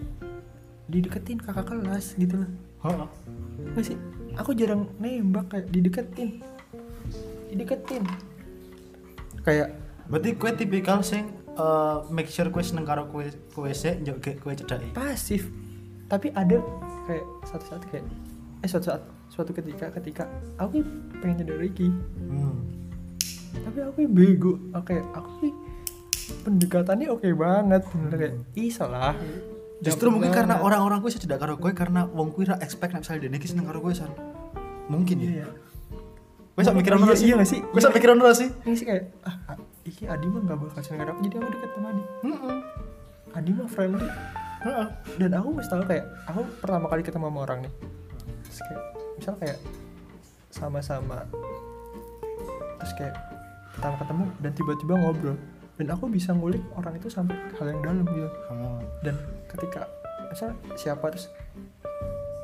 dideketin 0.87 1.37
kakak 1.37 1.67
kelas 1.67 2.15
gitu 2.15 2.39
loh. 2.39 2.49
Heeh. 2.81 3.07
nggak 3.69 3.85
sih. 3.85 3.97
Aku 4.35 4.53
jarang 4.53 4.87
nembak 4.97 5.51
kayak 5.51 5.67
dideketin. 5.67 6.39
Dideketin. 7.47 8.03
Kayak 9.41 9.75
Berarti 10.09 10.29
kue 10.35 10.51
tipikal 10.57 11.05
sing 11.05 11.29
eh, 11.53 11.97
make 12.09 12.27
sure 12.27 12.49
kue 12.49 12.65
seneng 12.65 12.83
karo 12.83 13.07
kue 13.13 13.29
kue 13.53 13.71
njuk 13.71 14.17
ge 14.19 14.31
kue 14.41 14.53
cedaki. 14.57 14.89
pasif 14.91 15.47
tapi 16.09 16.33
ada 16.33 16.57
kayak 17.05 17.25
satu 17.45 17.65
saat 17.69 17.83
kayak 17.93 18.03
eh 18.65 18.67
suatu 18.67 18.89
saat 18.89 19.01
suatu 19.29 19.53
ketika 19.53 19.93
ketika 20.01 20.25
aku 20.57 20.81
pengen 21.21 21.45
nyedar 21.45 21.61
Ricky 21.61 21.93
Hmm. 22.17 22.65
tapi 23.53 23.81
aku 23.85 24.09
bego 24.09 24.57
oke 24.73 24.97
aku 25.13 25.29
ki 25.41 25.49
pendekatannya 26.45 27.07
oke 27.13 27.29
banget 27.37 27.81
bener 27.93 28.13
kayak 28.17 28.35
ih 28.57 28.73
salah 28.73 29.13
Justru 29.79 30.11
Dapet 30.11 30.15
mungkin 30.19 30.31
karena 30.35 30.59
orang-orang 30.59 30.99
kue 30.99 31.07
cedak 31.07 31.39
karo 31.39 31.55
kue 31.55 31.71
karena 31.71 32.03
wong 32.11 32.35
kue 32.35 32.43
ra 32.43 32.59
expect 32.59 32.91
nek 32.91 33.07
misalnya 33.07 33.39
iki 33.39 33.47
seneng 33.47 33.63
karo 33.63 33.79
kue 33.79 33.95
san. 33.95 34.11
Mungkin 34.91 35.23
ya. 35.23 35.29
iya 35.39 35.47
Sak 36.55 36.75
mikiran 36.75 36.97
Iya, 36.97 37.05
ora 37.05 37.15
sih? 37.15 37.25
iya 37.25 37.33
nggak 37.35 37.49
sih? 37.49 37.59
Kue 37.63 37.79
sak 37.79 37.93
mikiran 37.93 38.17
ora 38.17 38.33
sih? 38.33 38.49
ini 38.63 38.75
sih 38.75 38.83
kayak 38.83 39.03
ah, 39.23 39.55
iki 39.81 40.03
Adi 40.05 40.25
mah 40.25 40.41
gak 40.43 40.57
bakal 40.59 40.81
seneng 40.81 41.07
aku 41.07 41.19
jadi 41.23 41.35
aku 41.38 41.49
deket 41.49 41.69
sama 41.71 41.88
Adi 41.89 42.03
Heeh. 42.21 42.55
Adi 43.31 43.51
mah 43.53 43.67
friendly 43.67 44.07
Heeh. 44.59 44.88
dan 45.17 45.31
aku 45.33 45.47
mesti 45.49 45.69
tahu 45.69 45.83
kayak 45.85 46.05
aku 46.25 46.41
pertama 46.59 46.85
kali 46.85 47.01
ketemu 47.01 47.25
sama 47.25 47.39
orang 47.41 47.59
nih 47.62 47.73
terus 48.43 48.59
kayak 48.62 48.81
misal 49.15 49.33
kayak 49.35 49.57
sama-sama 50.49 51.17
terus 52.77 52.93
kayak 52.93 53.15
pertama 53.71 53.95
ketemu 53.97 54.23
dan 54.38 54.51
tiba-tiba 54.53 54.93
ngobrol 54.97 55.38
dan 55.75 55.88
aku 55.88 56.05
bisa 56.05 56.29
ngulik 56.31 56.59
orang 56.73 56.93
itu 56.93 57.07
sampai 57.07 57.39
hal 57.55 57.65
yang 57.65 57.79
dalam 57.79 58.03
gitu 58.03 58.27
dan 58.99 59.15
ketika 59.47 59.88
misal 60.27 60.49
siapa 60.75 61.07
terus 61.07 61.31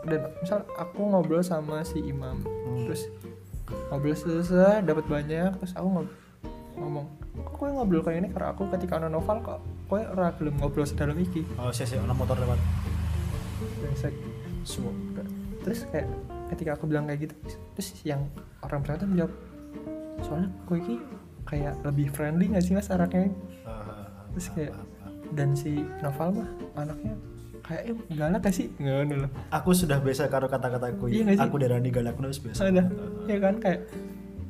dan 0.04 0.24
misal 0.40 0.64
aku 0.74 1.02
ngobrol 1.04 1.42
sama 1.42 1.84
si 1.84 2.00
imam 2.00 2.40
Hmm. 2.66 2.88
terus 2.88 3.06
ngobrol 3.90 4.14
selesai 4.14 4.82
dapat 4.82 5.06
banyak. 5.06 5.52
Terus 5.58 5.74
aku 5.74 5.88
ngob- 5.90 6.14
ngomong 6.76 7.06
kok 7.36 7.54
kowe 7.56 7.70
ngobrol 7.70 8.02
kayak 8.02 8.20
ini 8.20 8.30
karena 8.30 8.52
aku 8.52 8.68
ketika 8.70 8.98
ono 8.98 9.08
novel 9.10 9.38
kok 9.40 9.60
kowe 9.86 10.02
ora 10.02 10.32
gelem 10.36 10.56
ngobrol 10.58 10.84
sedalam 10.84 11.16
iki. 11.16 11.44
Oh, 11.56 11.72
sih 11.72 11.84
sih 11.84 11.96
ana 11.96 12.12
motor 12.12 12.36
lewat. 12.36 12.60
brengsek. 13.82 14.14
Semua. 14.66 14.92
terus 15.62 15.82
kayak 15.90 16.06
ketika 16.50 16.78
aku 16.78 16.86
bilang 16.86 17.10
kayak 17.10 17.26
gitu 17.26 17.34
terus 17.74 17.90
yang 18.02 18.22
orang 18.62 18.86
berkata 18.86 19.10
menjawab 19.10 19.34
soalnya 20.22 20.50
kowe 20.66 20.78
iki 20.78 21.02
kayak 21.42 21.74
lebih 21.82 22.10
friendly 22.10 22.50
gak 22.50 22.62
sih 22.62 22.74
mas 22.74 22.90
anaknya 22.90 23.34
Terus 24.30 24.48
kayak- 24.54 24.78
dan 25.34 25.58
si 25.58 25.82
novel 26.02 26.38
mah 26.38 26.50
anaknya 26.78 27.18
kayak 27.66 27.84
galak 28.10 28.40
gak 28.40 28.54
sih 28.54 28.70
nggak 28.78 29.18
loh 29.18 29.32
Aku 29.50 29.74
sudah 29.74 29.98
biasa 29.98 30.30
karo 30.30 30.46
kata-kata 30.46 30.94
kue. 30.96 31.10
Iya 31.10 31.34
sih? 31.34 31.42
Aku 31.42 31.58
darani 31.58 31.90
galak 31.90 32.14
wis 32.20 32.38
biasa. 32.38 32.70
ada 32.70 32.86
ya 33.26 33.38
kan 33.42 33.58
kayak 33.58 33.90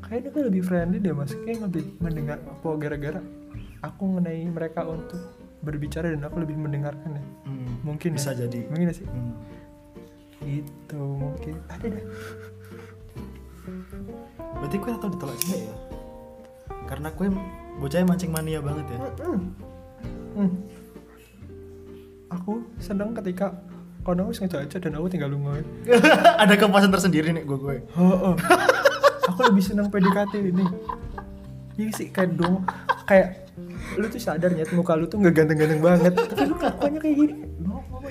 kayaknya 0.04 0.30
gue 0.30 0.44
lebih 0.46 0.62
friendly 0.62 1.00
deh 1.00 1.12
mas 1.12 1.32
kayak 1.40 1.64
lebih 1.64 1.96
mendengar 1.98 2.38
apa 2.44 2.68
gara-gara 2.76 3.22
aku 3.80 4.02
mengenai 4.06 4.46
mereka 4.46 4.84
untuk 4.84 5.18
berbicara 5.62 6.12
dan 6.12 6.22
aku 6.22 6.38
lebih 6.40 6.54
mendengarkan 6.56 7.16
ya 7.16 7.24
Hmm, 7.46 7.72
mungkin 7.82 8.14
bisa 8.14 8.32
ya. 8.32 8.46
jadi. 8.46 8.68
mungkin 8.68 8.86
gak 8.86 8.98
sih 8.98 9.08
Hmm. 9.08 9.34
gitu 10.42 11.02
mungkin 11.16 11.56
ada 11.68 11.88
dah 11.88 12.06
Berarti 14.56 14.78
kue 14.78 14.92
atau 14.92 15.10
ditolak 15.10 15.38
cewek 15.40 15.62
ya? 15.64 15.76
Karena 16.86 17.10
kue 17.10 17.28
bocahnya 17.76 18.06
mancing 18.06 18.30
mania 18.30 18.60
banget 18.62 18.86
ya. 18.88 18.98
Hmm. 19.24 19.42
Hmm. 20.36 20.52
Aku 22.30 22.66
senang 22.82 23.14
ketika 23.18 23.54
kono 24.06 24.30
wis 24.30 24.38
ngejaja 24.38 24.78
dan 24.78 24.94
aku 24.98 25.08
tinggal 25.10 25.34
lunga. 25.34 25.62
Ada 26.42 26.54
kepuasan 26.58 26.94
tersendiri 26.94 27.34
nih 27.34 27.44
gue 27.44 27.58
gue. 27.58 27.78
oh, 27.98 28.34
oh. 28.34 28.36
aku 29.30 29.40
lebih 29.50 29.64
senang 29.66 29.90
PDKT 29.90 30.34
ini. 30.42 30.66
Iya 31.76 31.92
sih 31.92 32.08
kayak 32.14 32.40
dong 32.40 32.64
kayak 33.04 33.52
lu 34.00 34.08
tuh 34.08 34.20
sadar 34.20 34.52
ya 34.56 34.64
muka 34.72 34.96
lu 34.96 35.10
tuh 35.10 35.20
nggak 35.20 35.34
ganteng-ganteng 35.34 35.82
banget. 35.82 36.14
Tapi 36.14 36.44
lu 36.48 36.56
kelakuannya 36.56 37.00
kayak 37.02 37.16
gini. 37.18 37.34
No, 37.60 37.82
no, 37.82 37.98
no. 38.00 38.10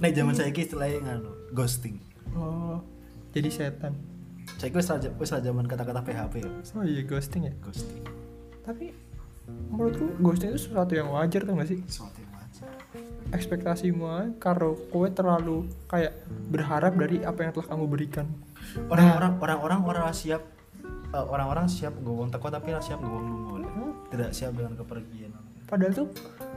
Nek 0.00 0.16
zaman 0.16 0.32
saya 0.32 0.48
istilahnya 0.48 0.98
nganu 1.04 1.30
ghosting. 1.52 2.00
oh 2.32 2.80
jadi 3.30 3.48
setan. 3.50 3.94
Saya 4.58 4.70
wis 4.74 4.90
raja 4.90 5.08
wis 5.14 5.30
zaman 5.30 5.64
kata-kata 5.66 6.02
PHP 6.02 6.34
ya. 6.42 6.50
Oh 6.74 6.84
iya 6.84 7.02
ghosting 7.06 7.46
ya? 7.46 7.52
Ghosting. 7.62 8.02
Tapi 8.66 8.90
menurutku 9.70 10.06
ghosting 10.18 10.54
itu 10.54 10.70
sesuatu 10.70 10.92
yang 10.94 11.10
wajar 11.14 11.46
tuh 11.46 11.54
gak 11.54 11.68
sih? 11.70 11.78
Sesuatu 11.86 12.18
yang 12.18 12.29
ekspektasimu 13.30 14.36
karo 14.42 14.76
kowe 14.90 15.06
terlalu 15.10 15.70
kayak 15.86 16.14
berharap 16.50 16.98
dari 16.98 17.22
apa 17.22 17.46
yang 17.46 17.52
telah 17.54 17.66
kamu 17.70 17.84
berikan. 17.86 18.26
Orang-orang 18.90 19.38
orang-orang 19.40 19.80
orang 19.86 20.14
siap 20.14 20.42
eh, 21.14 21.26
orang-orang 21.26 21.66
siap 21.66 21.94
gowong 22.02 22.30
teko 22.30 22.50
tapi 22.50 22.74
ora 22.74 22.82
siap 22.82 23.00
gowong 23.02 23.26
lungo 23.26 23.60
Hmm. 23.70 23.92
tidak 24.10 24.30
siap 24.34 24.52
dengan 24.58 24.74
kepergian. 24.74 25.30
Padahal 25.70 25.92
tuh 25.94 26.08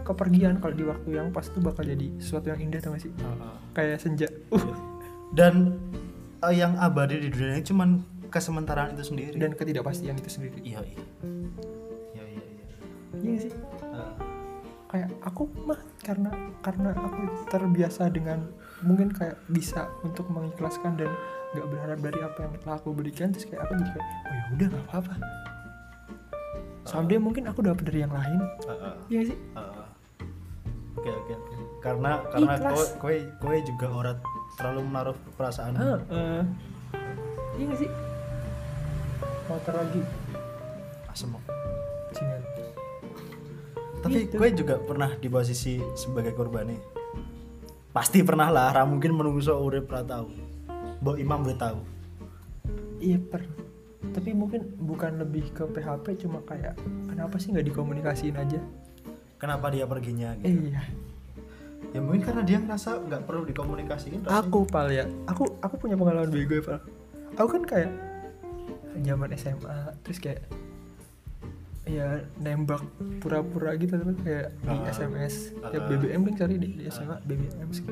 kepergian 0.01 0.57
kalau 0.57 0.73
di 0.73 0.85
waktu 0.89 1.09
yang 1.13 1.29
pas 1.29 1.45
tuh 1.45 1.61
bakal 1.61 1.85
jadi 1.85 2.09
sesuatu 2.17 2.49
yang 2.49 2.59
indah 2.65 2.81
gak 2.81 2.97
sih? 2.97 3.13
Kayak 3.77 4.01
senja. 4.01 4.27
Uh 4.49 4.73
dan 5.33 5.77
eh, 6.45 6.53
yang 6.53 6.77
abadi 6.77 7.17
di 7.17 7.29
dunia 7.33 7.57
ini 7.57 7.65
cuman 7.65 7.89
kesementaraan 8.33 8.97
itu 8.97 9.13
sendiri. 9.13 9.37
Dan 9.37 9.53
ketidakpastian 9.53 10.17
itu 10.17 10.29
sendiri. 10.29 10.57
Iya 10.65 10.81
iya. 10.81 11.01
Iya 12.17 12.23
iya 12.25 12.43
iya. 12.45 12.65
Iya 13.21 13.37
sih? 13.49 13.51
Eh, 13.53 13.92
kayak 14.93 15.09
aku 15.25 15.49
mah 15.65 15.81
karena 16.05 16.29
karena 16.61 16.93
aku 16.93 17.49
terbiasa 17.49 18.13
dengan 18.13 18.45
mungkin 18.85 19.09
kayak 19.09 19.41
bisa 19.49 19.89
untuk 20.05 20.29
mengikhlaskan 20.29 20.93
dan 21.01 21.09
nggak 21.57 21.65
berharap 21.65 21.97
dari 21.97 22.19
apa 22.21 22.37
yang 22.45 22.53
telah 22.61 22.77
aku 22.77 22.93
berikan 22.93 23.33
terus 23.33 23.49
kayak 23.49 23.65
aku 23.65 23.73
jadi 23.81 23.89
kayak 23.89 24.05
oh 24.05 24.33
ya 24.37 24.43
udah 24.53 24.67
nggak 24.69 24.85
apa-apa. 24.93 25.13
Someday 26.85 27.17
mungkin 27.17 27.49
aku 27.49 27.65
dapat 27.65 27.89
dari 27.89 28.05
yang 28.05 28.13
lain. 28.13 28.37
Eh, 28.69 28.69
eh, 28.69 28.95
iya 29.09 29.21
sih? 29.33 29.37
Eh. 29.57 29.85
oke 30.93 31.09
oke 31.09 31.31
oke. 31.41 31.53
Karena 31.81 32.11
karena 32.29 32.53
Ikhlas. 32.61 32.93
kowe 33.01 33.17
kowe 33.41 33.57
juga 33.65 33.87
orang 33.89 34.17
terlalu 34.61 34.81
menaruh 34.93 35.17
perasaan. 35.33 35.73
Ah 35.73 35.97
eh, 36.13 36.41
iya 37.57 37.63
gak 37.65 37.79
sih? 37.81 37.89
Motor 39.49 39.73
lagi? 39.73 40.01
Asem 41.09 41.33
tapi 44.03 44.27
Gitu. 44.27 44.35
gue 44.35 44.49
juga 44.51 44.75
pernah 44.83 45.15
di 45.15 45.27
posisi 45.31 45.79
sebagai 45.95 46.35
korban 46.35 46.67
nih. 46.67 46.81
Pasti 47.93 48.19
pernah 48.21 48.51
lah 48.51 48.75
ra 48.75 48.83
mungkin 48.83 49.15
menungso 49.15 49.55
urip 49.55 49.87
ra 49.87 50.03
tahu. 50.03 50.27
Mbok 50.99 51.17
Imam 51.17 51.41
gue 51.47 51.55
tahu. 51.55 51.79
Iya 52.99 53.19
per. 53.23 53.47
Tapi 54.03 54.35
mungkin 54.35 54.75
bukan 54.77 55.23
lebih 55.23 55.55
ke 55.55 55.63
PHP 55.63 56.27
cuma 56.27 56.43
kayak 56.43 56.75
kenapa 57.07 57.39
sih 57.39 57.55
nggak 57.55 57.67
dikomunikasiin 57.71 58.35
aja? 58.35 58.59
Kenapa 59.39 59.71
dia 59.71 59.87
perginya 59.87 60.35
gitu? 60.39 60.71
Iya. 60.71 60.83
Ya 61.91 61.99
mungkin 61.99 62.23
karena 62.23 62.41
dia 62.43 62.57
ngerasa 62.59 62.99
nggak 63.05 63.21
perlu 63.23 63.43
dikomunikasiin 63.45 64.23
rasanya. 64.25 64.39
aku 64.43 64.59
pal 64.65 64.87
ya. 64.89 65.05
Aku 65.29 65.45
aku 65.61 65.75
punya 65.77 65.95
pengalaman 65.95 66.31
bego 66.31 66.59
ya 66.59 66.63
pal. 66.63 66.79
Aku 67.37 67.47
kan 67.47 67.63
kayak 67.63 67.91
zaman 69.03 69.29
SMA 69.35 69.77
terus 70.01 70.17
kayak 70.21 70.41
ya 71.85 72.07
nembak 72.37 72.79
pura-pura 73.19 73.75
gitu 73.75 73.93
tapi 73.93 74.15
kayak 74.21 74.55
di 74.57 74.71
Ah. 74.71 74.87
SMS 74.87 75.33
ya 75.61 75.67
Ah. 75.73 75.85
BBM 75.85 76.21
kan 76.23 76.35
cari 76.37 76.55
di, 76.55 76.67
di 76.73 76.83
SMA 76.87 77.19
BBM 77.21 77.69
sih. 77.69 77.85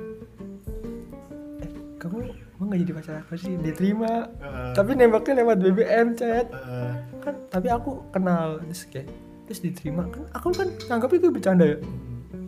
Eh 1.59 1.69
kamu 1.97 2.17
mau 2.55 2.65
nggak 2.65 2.79
jadi 2.79 2.91
pacar 2.93 3.15
aku 3.19 3.35
sih 3.35 3.53
diterima. 3.57 4.31
Eh, 4.33 4.71
tapi 4.71 4.95
nembaknya 4.95 5.41
lewat 5.41 5.57
BBM 5.59 6.07
chat 6.13 6.47
eh, 6.47 6.93
kan 7.19 7.35
tapi 7.47 7.67
aku 7.67 8.07
kenal 8.09 8.61
terus 8.61 8.87
kayak 8.87 9.11
terus 9.45 9.59
diterima. 9.59 10.07
Kan 10.07 10.23
aku 10.31 10.47
kan 10.51 10.67
nganggapnya 10.87 11.17
itu 11.17 11.29
bercanda 11.29 11.65
ya. 11.67 11.77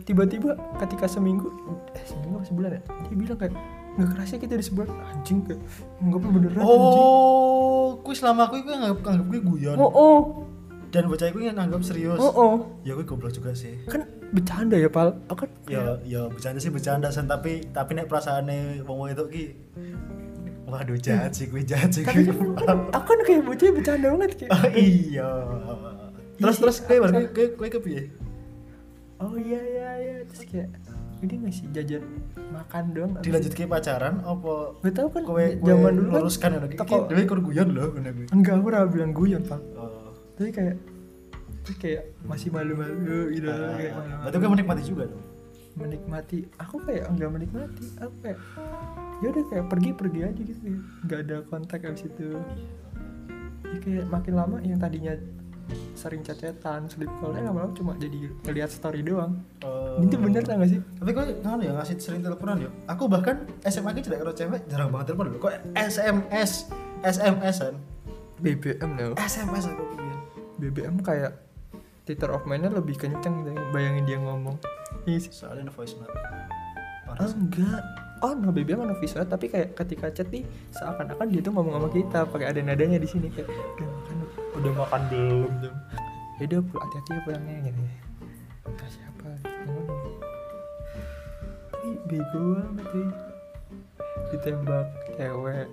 Tiba-tiba 0.02 0.52
ketika 0.78 1.04
seminggu 1.06 1.48
eh 1.92 2.04
seminggu 2.04 2.36
apa 2.36 2.46
sebulan 2.46 2.70
ya? 2.72 2.82
Dia 3.04 3.16
bilang 3.16 3.38
kayak 3.38 3.54
nggak 3.94 4.08
kerasa 4.10 4.34
kita 4.36 4.56
di 4.56 4.64
sebulan. 4.64 4.88
Anjing 5.12 5.38
kayak 5.44 5.60
nganggapnya 5.98 6.30
beneran 6.30 6.56
anjing. 6.58 7.04
Oh 7.04 7.88
kuis 8.00 8.16
selama 8.16 8.48
aku 8.48 8.60
gue 8.60 8.72
nganggap 8.72 9.00
nganggap 9.02 9.26
gue 9.28 9.40
guyon. 9.42 9.76
Oh 9.76 9.90
oh 9.90 10.18
dan 10.94 11.10
bocah 11.10 11.26
gue 11.26 11.50
nganggap 11.50 11.82
serius. 11.82 12.22
Oh 12.22 12.30
oh. 12.30 12.54
Ya 12.86 12.94
gue 12.94 13.02
goblok 13.02 13.34
juga 13.34 13.50
sih. 13.50 13.82
Kan 13.84 14.06
bercanda 14.30 14.78
ya 14.78 14.86
pal. 14.86 15.18
Aku 15.26 15.42
kan 15.42 15.50
ya 15.66 15.98
ya 16.06 16.30
bercanda 16.30 16.62
sih 16.62 16.70
bercanda 16.70 17.10
sen 17.10 17.26
tapi 17.26 17.66
tapi 17.68 17.98
nek 17.98 18.06
perasaannya 18.06 18.86
wong 18.86 19.10
itu 19.10 19.24
ki 19.26 19.46
waduh 20.64 20.96
jahat 20.96 21.30
sih 21.30 21.46
gue 21.46 21.62
jahat 21.62 21.92
sih 21.92 22.02
gue 22.02 22.24
kan 22.56 22.78
aku 22.90 23.06
kan 23.06 23.20
kayak 23.22 23.42
bocah 23.46 23.68
bercanda 23.70 24.06
banget 24.10 24.30
kayak 24.38 24.50
Oh, 24.50 24.64
iya. 24.74 25.28
Terus 26.34 26.56
Iya, 26.56 26.62
terus 26.62 26.76
gue 26.80 26.96
apa? 26.98 27.02
berarti 27.04 27.22
gue 27.30 27.46
gue 27.54 27.68
kepiye? 27.70 28.02
Oh 29.22 29.34
iya 29.38 29.60
iya 29.60 29.88
iya. 29.98 30.14
Terus 30.26 30.42
kayak 30.50 30.68
ini 31.22 31.34
ngasih 31.46 31.64
jajan 31.70 32.02
makan 32.50 32.84
dong 32.90 33.10
dilanjut 33.22 33.54
ke 33.54 33.64
pacaran 33.64 34.18
apa 34.20 34.76
gak 34.82 34.92
tau 34.92 35.08
kan 35.08 35.22
kowe 35.24 35.40
kowe 35.56 35.64
zaman 35.64 35.92
dulu 35.94 36.08
kan 36.10 36.20
luruskan 36.20 36.50
iki? 36.66 36.76
toko- 36.76 37.06
dhewe 37.08 37.22
kur 37.24 37.40
guyon 37.40 37.68
loh 37.70 37.86
gue 37.94 38.26
enggak 38.28 38.54
aku 38.58 38.68
bilang 38.92 39.12
guyon 39.14 39.42
pal. 39.46 39.62
Oh 39.78 39.93
tapi 40.34 40.50
kayak 40.50 40.76
tapi 41.64 41.74
kayak 41.78 42.02
masih 42.22 42.48
malu-malu 42.50 43.32
gitu 43.32 43.48
Ah, 43.48 43.72
kayak 43.72 43.92
malu-malu. 43.94 44.20
berarti 44.20 44.36
gue 44.36 44.50
menikmati 44.52 44.82
juga 44.84 45.04
dong. 45.08 45.24
Menikmati. 45.74 46.38
Aku 46.60 46.76
kayak 46.80 47.04
enggak 47.08 47.30
menikmati. 47.30 47.86
Aku 47.98 48.14
kayak 48.20 48.38
ya 49.18 49.26
udah 49.26 49.44
kayak 49.48 49.64
pergi 49.66 49.90
pergi 49.90 50.20
aja 50.22 50.42
gitu 50.44 50.62
ya. 50.62 50.78
Nggak 51.02 51.18
ada 51.24 51.36
kontak 51.44 51.80
abis 51.82 52.04
itu. 52.04 52.28
Ya, 53.64 53.78
kayak 53.80 54.04
makin 54.06 54.34
lama 54.34 54.56
yang 54.60 54.76
tadinya 54.76 55.14
sering 55.96 56.20
cecetan 56.20 56.84
sleep 56.86 57.08
call 57.16 57.32
eh 57.32 57.40
lama-lama 57.40 57.72
cuma 57.72 57.96
jadi 57.96 58.28
ngeliat 58.44 58.68
story 58.68 59.00
doang. 59.00 59.40
Oh. 59.64 59.96
itu 59.96 60.14
bener 60.14 60.44
tak 60.44 60.60
gak 60.60 60.68
sih? 60.68 60.80
Tapi 61.00 61.10
kok 61.10 61.24
ngono 61.40 61.62
ya 61.64 61.72
ngasih 61.72 61.96
sering 61.96 62.20
teleponan 62.20 62.60
ya? 62.60 62.70
Aku 62.86 63.08
bahkan 63.08 63.48
SMA 63.64 63.94
ki 63.94 64.04
tidak 64.04 64.20
karo 64.20 64.32
cewek 64.36 64.60
jarang 64.68 64.92
banget 64.92 65.10
telepon 65.10 65.32
loh. 65.32 65.40
Kok 65.40 65.52
SMS 65.72 66.68
SMS 67.00 67.56
an 67.64 67.74
BBM 68.36 68.90
loh 68.94 69.12
SMS 69.16 69.64
aku 69.66 69.82
pikir 69.88 70.13
BBM 70.64 71.04
kayak 71.04 71.36
Twitter 72.08 72.32
of 72.32 72.48
mind-nya 72.48 72.72
lebih 72.72 72.96
kenceng 72.96 73.44
gitu, 73.44 73.60
bayangin 73.72 74.04
dia 74.08 74.16
ngomong. 74.20 74.56
Iya 75.04 75.28
sih. 75.28 75.32
soalnya 75.32 75.68
voice 75.68 75.96
note. 76.00 76.12
Ah, 76.12 76.48
Parah 77.12 77.28
sih. 77.28 77.36
enggak. 77.36 77.82
Oh 78.24 78.32
no 78.32 78.48
BBM 78.48 78.88
mana 78.88 78.96
visual 78.96 79.28
tapi 79.28 79.52
kayak 79.52 79.76
ketika 79.76 80.08
chat 80.08 80.28
nih 80.32 80.48
seakan-akan 80.72 81.28
dia 81.28 81.44
tuh 81.44 81.52
ngomong 81.52 81.76
sama 81.76 81.88
kita 81.92 82.24
pakai 82.24 82.46
ada 82.56 82.60
nadanya 82.64 82.96
di 82.96 83.08
sini. 83.08 83.28
Kayak 83.28 83.52
udah 83.52 83.88
makan 83.92 84.16
udah 84.54 84.72
makan 84.80 85.00
belum 85.12 85.52
jam 85.60 85.74
ya 86.38 86.44
udah 86.50 86.60
hati-hati 86.66 87.10
ya 87.14 87.20
pulangnya 87.22 87.56
gitu 87.70 87.82
kasih 88.74 89.02
apa 89.06 89.28
ngono 89.70 89.94
tapi 91.70 91.88
bego 92.10 92.42
banget 92.58 92.86
sih 92.90 93.08
ditembak 94.32 94.86
cewek. 95.14 95.68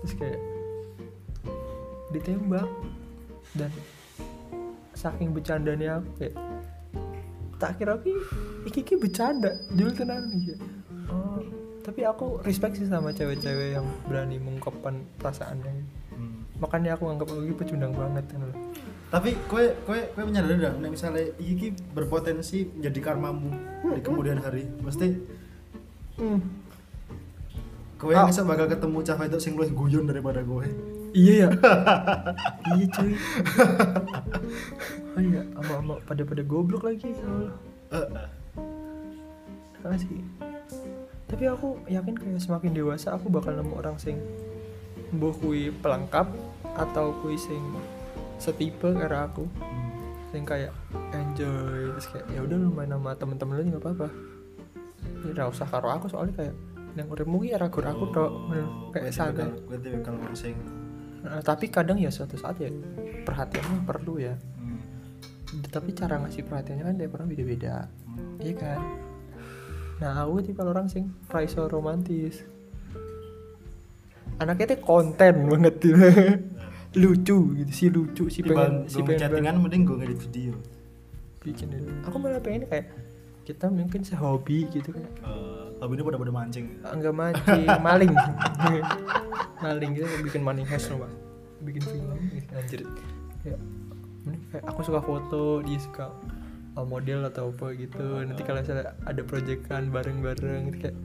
Terus 0.00 0.12
kayak 0.20 0.40
ditembak 2.12 2.68
dan 3.56 3.70
saking 4.94 5.32
bercandanya 5.32 5.98
aku 5.98 6.10
kayak 6.20 6.34
tak 7.60 7.76
kira 7.76 7.94
ki 8.00 8.12
iki 8.68 8.80
ki 8.84 8.94
bercanda 8.96 9.52
jujur 9.76 9.92
tenan 9.92 10.28
nih 10.32 10.54
ya. 10.54 10.56
oh 11.12 11.40
tapi 11.80 12.04
aku 12.04 12.38
respect 12.44 12.76
sih 12.76 12.88
sama 12.88 13.10
cewek-cewek 13.10 13.74
yang 13.74 13.86
berani 14.04 14.36
mengungkapkan 14.36 15.00
perasaannya 15.16 15.72
hmm. 16.12 16.60
makanya 16.60 16.96
aku 16.96 17.08
anggap 17.08 17.28
aku 17.32 17.48
ki 17.48 17.54
pecundang 17.56 17.92
banget 17.96 18.24
kan 18.28 18.44
loh 18.44 18.56
tapi 19.10 19.34
kue 19.50 19.74
kue 19.88 19.98
kue 20.14 20.22
menyadari 20.22 20.60
dah 20.60 20.72
misalnya 20.86 21.24
iki 21.40 21.54
ki 21.56 21.68
berpotensi 21.96 22.68
menjadi 22.78 23.00
karmamu 23.10 23.50
di 23.96 24.00
kemudian 24.04 24.38
hari 24.38 24.68
mesti 24.84 25.18
hmm. 26.20 26.40
kue 27.98 28.14
Ah. 28.14 28.28
bisa 28.28 28.44
bakal 28.44 28.68
ketemu 28.68 28.98
cah 29.04 29.18
itu 29.24 29.38
sing 29.40 29.52
luwih 29.56 29.72
guyon 29.72 30.04
daripada 30.06 30.44
kue 30.44 30.68
iya 31.16 31.34
ya 31.46 31.48
iya 32.76 32.86
cuy. 32.90 33.12
Oh 35.10 35.22
iya 35.22 35.42
ama 35.58 35.72
ama 35.82 35.94
pada 36.06 36.22
pada 36.22 36.42
goblok 36.46 36.86
lagi 36.86 37.10
ya 37.10 37.26
Allah. 37.26 37.54
Eh, 37.90 38.08
eh. 38.14 38.28
Nggak 39.80 39.98
sih 40.02 40.20
tapi 41.30 41.46
aku 41.46 41.78
yakin 41.86 42.14
kayak 42.18 42.42
semakin 42.42 42.74
dewasa 42.74 43.14
aku 43.14 43.30
bakal 43.30 43.54
nemu 43.54 43.78
orang 43.78 43.94
sing 44.02 44.18
mbah 45.14 45.30
kui 45.38 45.70
pelengkap 45.70 46.26
atau 46.74 47.14
kui 47.22 47.38
sing 47.38 47.62
setipe 48.42 48.90
karena 48.90 49.30
aku. 49.30 49.46
Sing 50.34 50.42
kayak 50.42 50.74
enjoy 51.14 51.94
terus 51.94 52.06
kayak 52.10 52.26
ya 52.34 52.42
udah 52.42 52.56
lu 52.58 52.70
main 52.74 52.90
sama 52.90 53.14
temen-temen 53.14 53.62
lu 53.62 53.64
nggak 53.74 53.82
apa-apa. 53.82 54.08
Ya 55.22 55.30
nggak 55.38 55.48
usah 55.54 55.66
karo 55.70 55.88
aku 55.94 56.10
soalnya 56.10 56.34
kayak 56.34 56.54
yang 56.98 57.06
udah 57.06 57.22
mungkin 57.22 57.54
ya 57.54 57.58
ragu 57.62 57.78
aku 57.78 58.04
tok. 58.10 58.30
Oh, 58.30 58.90
kayak 58.90 59.14
santai. 59.14 59.46
kue 59.70 59.78
tipikal 59.78 60.18
orang 60.18 60.34
sing 60.34 60.58
Nah, 61.20 61.40
tapi 61.44 61.68
kadang 61.68 62.00
ya 62.00 62.08
suatu 62.08 62.40
saat 62.40 62.56
ya 62.60 62.72
perhatiannya 63.28 63.84
perlu 63.84 64.20
ya. 64.20 64.34
Hmm, 64.36 64.80
tapi 65.68 65.92
cara 65.92 66.16
ngasih 66.20 66.48
perhatiannya 66.48 66.84
kan 66.84 66.94
tiap 66.96 67.12
orang 67.20 67.28
beda-beda. 67.28 67.74
Hmm. 68.08 68.40
iya 68.40 68.54
kan? 68.56 68.80
Nah 70.00 70.24
aku 70.24 70.40
tipe 70.40 70.64
orang 70.64 70.88
sing 70.88 71.12
praiso 71.28 71.68
romantis. 71.68 72.40
Anaknya 74.40 74.72
tuh 74.76 74.80
konten 74.80 75.34
banget. 75.46 75.74
Gitu. 75.76 75.92
lucu 76.90 77.54
gitu 77.54 77.70
si 77.70 77.86
lucu 77.86 78.26
si 78.26 78.42
pengen 78.42 78.90
si 78.90 78.98
pengen 79.06 79.22
chattingan 79.22 79.62
mending 79.62 79.86
gue 79.86 79.96
ngedit 80.02 80.18
video. 80.26 80.54
Bikin 81.38 81.70
dulu. 81.70 81.86
Aku 82.10 82.16
malah 82.18 82.42
pengen 82.42 82.66
kayak 82.66 82.90
kita 83.46 83.70
mungkin 83.70 84.02
sehobi 84.02 84.66
gitu 84.74 84.90
kan. 84.90 85.06
Eh, 85.06 85.69
hobi 85.80 85.96
ini 85.96 86.02
pada 86.04 86.18
pada 86.20 86.32
mancing 86.32 86.66
enggak 86.84 87.14
mancing 87.16 87.64
maling. 87.86 88.12
Maling 89.60 89.92
kita 89.92 90.08
bikin 90.24 90.40
money 90.40 90.64
heist 90.64 90.88
loh 90.88 91.04
pak. 91.04 91.12
Bikin 91.68 91.84
film. 91.84 92.16
Gitu, 92.32 92.52
anjir. 92.56 92.80
Ya. 93.44 93.56
Kayak 94.48 94.64
aku 94.72 94.80
suka 94.88 95.00
foto 95.04 95.60
dia 95.60 95.76
suka 95.76 96.08
uh, 96.80 96.86
model 96.88 97.28
atau 97.28 97.52
apa 97.52 97.76
gitu. 97.76 98.24
Nanti 98.24 98.40
kalau 98.40 98.64
misalnya 98.64 98.96
ada 99.04 99.20
proyekan 99.20 99.92
bareng-bareng 99.92 100.72
gitu 100.72 100.76
kayak 100.88 100.96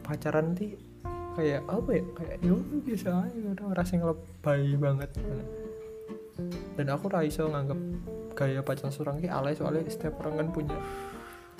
pacaran 0.00 0.56
nanti 0.56 0.80
kayak 1.36 1.60
apa 1.68 1.90
ya? 1.92 2.04
Kayak 2.16 2.36
ya 2.40 2.52
udah 2.56 2.80
biasa 2.88 3.08
aja 3.28 3.38
kadang 3.52 3.68
rasanya 3.76 4.04
lebay 4.08 4.62
banget. 4.80 5.10
Dan 6.80 6.86
aku 6.88 7.12
raiso 7.12 7.52
nganggap 7.52 7.78
gaya 8.32 8.64
pacaran 8.64 8.92
seorang 8.96 9.20
kayak 9.20 9.36
alay 9.36 9.52
soalnya 9.52 9.84
setiap 9.92 10.16
orang 10.24 10.40
kan 10.40 10.48
punya 10.56 10.76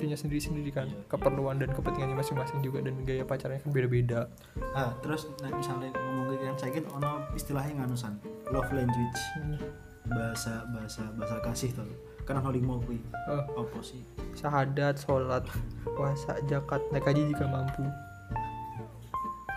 itunya 0.03 0.19
sendiri-sendiri 0.19 0.75
kan. 0.75 0.91
Keperluan 1.07 1.63
dan 1.63 1.71
kepentingannya 1.71 2.19
masing-masing 2.19 2.59
juga 2.59 2.83
dan 2.83 2.99
gaya 3.07 3.23
pacarnya 3.23 3.63
kan 3.63 3.71
beda-beda. 3.71 4.27
Ah 4.75 4.91
terus 4.99 5.31
nah, 5.39 5.55
misalnya 5.55 5.95
ngomong 5.95 6.35
yang 6.43 6.59
saya 6.59 6.83
ono 6.91 7.23
istilahnya 7.39 7.79
nganusan 7.79 8.19
love 8.51 8.75
language. 8.75 9.23
Hmm. 9.39 9.63
bahasa 10.03 10.67
bahasa 10.75 11.09
bahasa 11.15 11.39
kasih 11.47 11.71
tuh 11.79 11.87
kan 12.27 12.43
ono 12.43 12.51
lima 12.51 12.75
kuwi. 12.83 12.99
Oh, 13.31 13.63
apa 13.63 13.79
sih? 13.87 14.03
Syahadat 14.35 14.99
sholat 14.99 15.47
puasa 15.95 16.43
zakat 16.51 16.83
naik 16.91 17.07
haji 17.07 17.31
jika 17.31 17.47
mampu. 17.47 17.87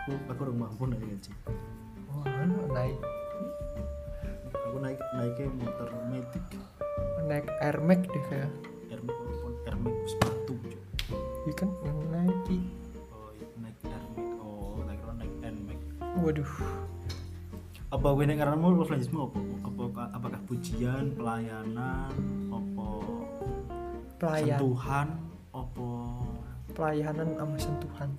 Aku 0.05 0.13
aku 0.29 0.39
udah 0.45 0.55
mampu 0.69 0.85
naik 0.85 1.01
gaji 1.01 1.33
wah 2.13 2.45
naik? 2.77 2.97
Aku 4.69 4.77
naik 4.77 5.01
naiknya 5.17 5.49
motor 5.57 5.89
metik. 6.13 6.45
Naik 7.25 7.49
air 7.65 7.77
max 7.81 8.05
deh 8.05 8.23
kayak. 8.29 8.53
Airmax 9.65 9.97
sepatu 10.05 10.21
cuy. 10.21 10.24
Iya 11.45 11.53
kan? 11.53 11.69
Yang 11.85 11.99
Nike. 12.09 12.57
Oh 13.13 13.29
iya, 13.37 13.45
naik 13.61 13.77
Airmax 13.85 14.29
oh 14.41 14.81
naik 14.81 15.01
naik 15.05 15.33
Nmax 15.45 15.79
waduh. 16.25 16.51
Apa 17.93 18.07
gue 18.17 18.25
nek 18.25 18.37
ngaranmu 18.41 18.67
love 18.73 18.89
language 18.91 19.13
apa? 19.13 19.39
Apa 19.63 19.83
apakah 20.17 20.41
pujian 20.49 21.13
pelayanan 21.13 22.11
apa 22.49 22.87
pelayan. 24.17 24.57
sentuhan 24.57 25.07
apa? 25.53 25.89
Pelayanan 26.75 27.27
sama 27.37 27.57
sentuhan. 27.61 28.09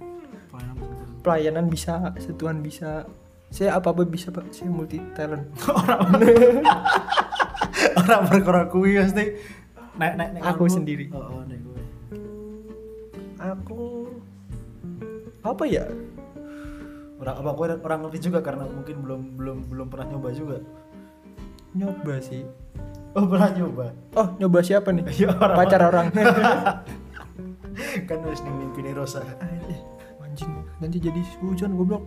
Pelayanan 0.49 0.77
sentuhan. 0.81 1.09
Pelayanan 1.21 1.65
bisa 1.67 1.95
sentuhan 2.23 2.57
bisa. 2.63 2.91
Saya 3.51 3.79
apa 3.79 3.91
apa 3.91 4.07
bisa 4.07 4.31
pak. 4.31 4.55
Saya 4.55 4.71
multi 4.71 5.03
talent. 5.19 5.51
Orang 5.83 6.15
orang 8.01 8.23
perkara 8.29 8.63
kuwi 8.71 9.03
pasti 9.03 9.35
nek 9.99 10.13
nek 10.15 10.29
nek 10.39 10.43
Aku 10.55 10.71
sendiri. 10.71 11.11
oh, 11.13 11.43
oh 11.43 11.76
aku 13.41 14.11
apa 15.47 15.65
ya? 15.69 15.85
Orang 17.17 17.37
apa 17.41 17.51
gue 17.57 17.67
orang 17.81 18.01
ngerti 18.07 18.29
juga 18.29 18.45
karena 18.45 18.69
mungkin 18.69 18.97
belum 19.01 19.21
belum 19.41 19.59
belum 19.73 19.87
pernah 19.89 20.07
nyoba 20.17 20.29
juga. 20.37 20.59
Nyoba 21.73 22.15
sih. 22.21 22.45
Oh 23.17 23.25
pernah 23.25 23.49
nyoba? 23.53 23.87
Oh 24.17 24.29
nyoba 24.37 24.59
siapa 24.61 24.93
nih? 24.93 25.05
Ya 25.25 25.33
orang 25.33 25.57
pacar 25.57 25.81
orang. 25.81 26.07
Kan 28.09 28.19
harus 28.25 28.41
mimpi 28.45 28.81
nih 28.85 28.97
Rosa 28.97 29.21
anjing 30.37 30.53
nanti 30.85 31.01
jadi 31.01 31.21
hujan 31.41 31.73
goblok. 31.73 32.05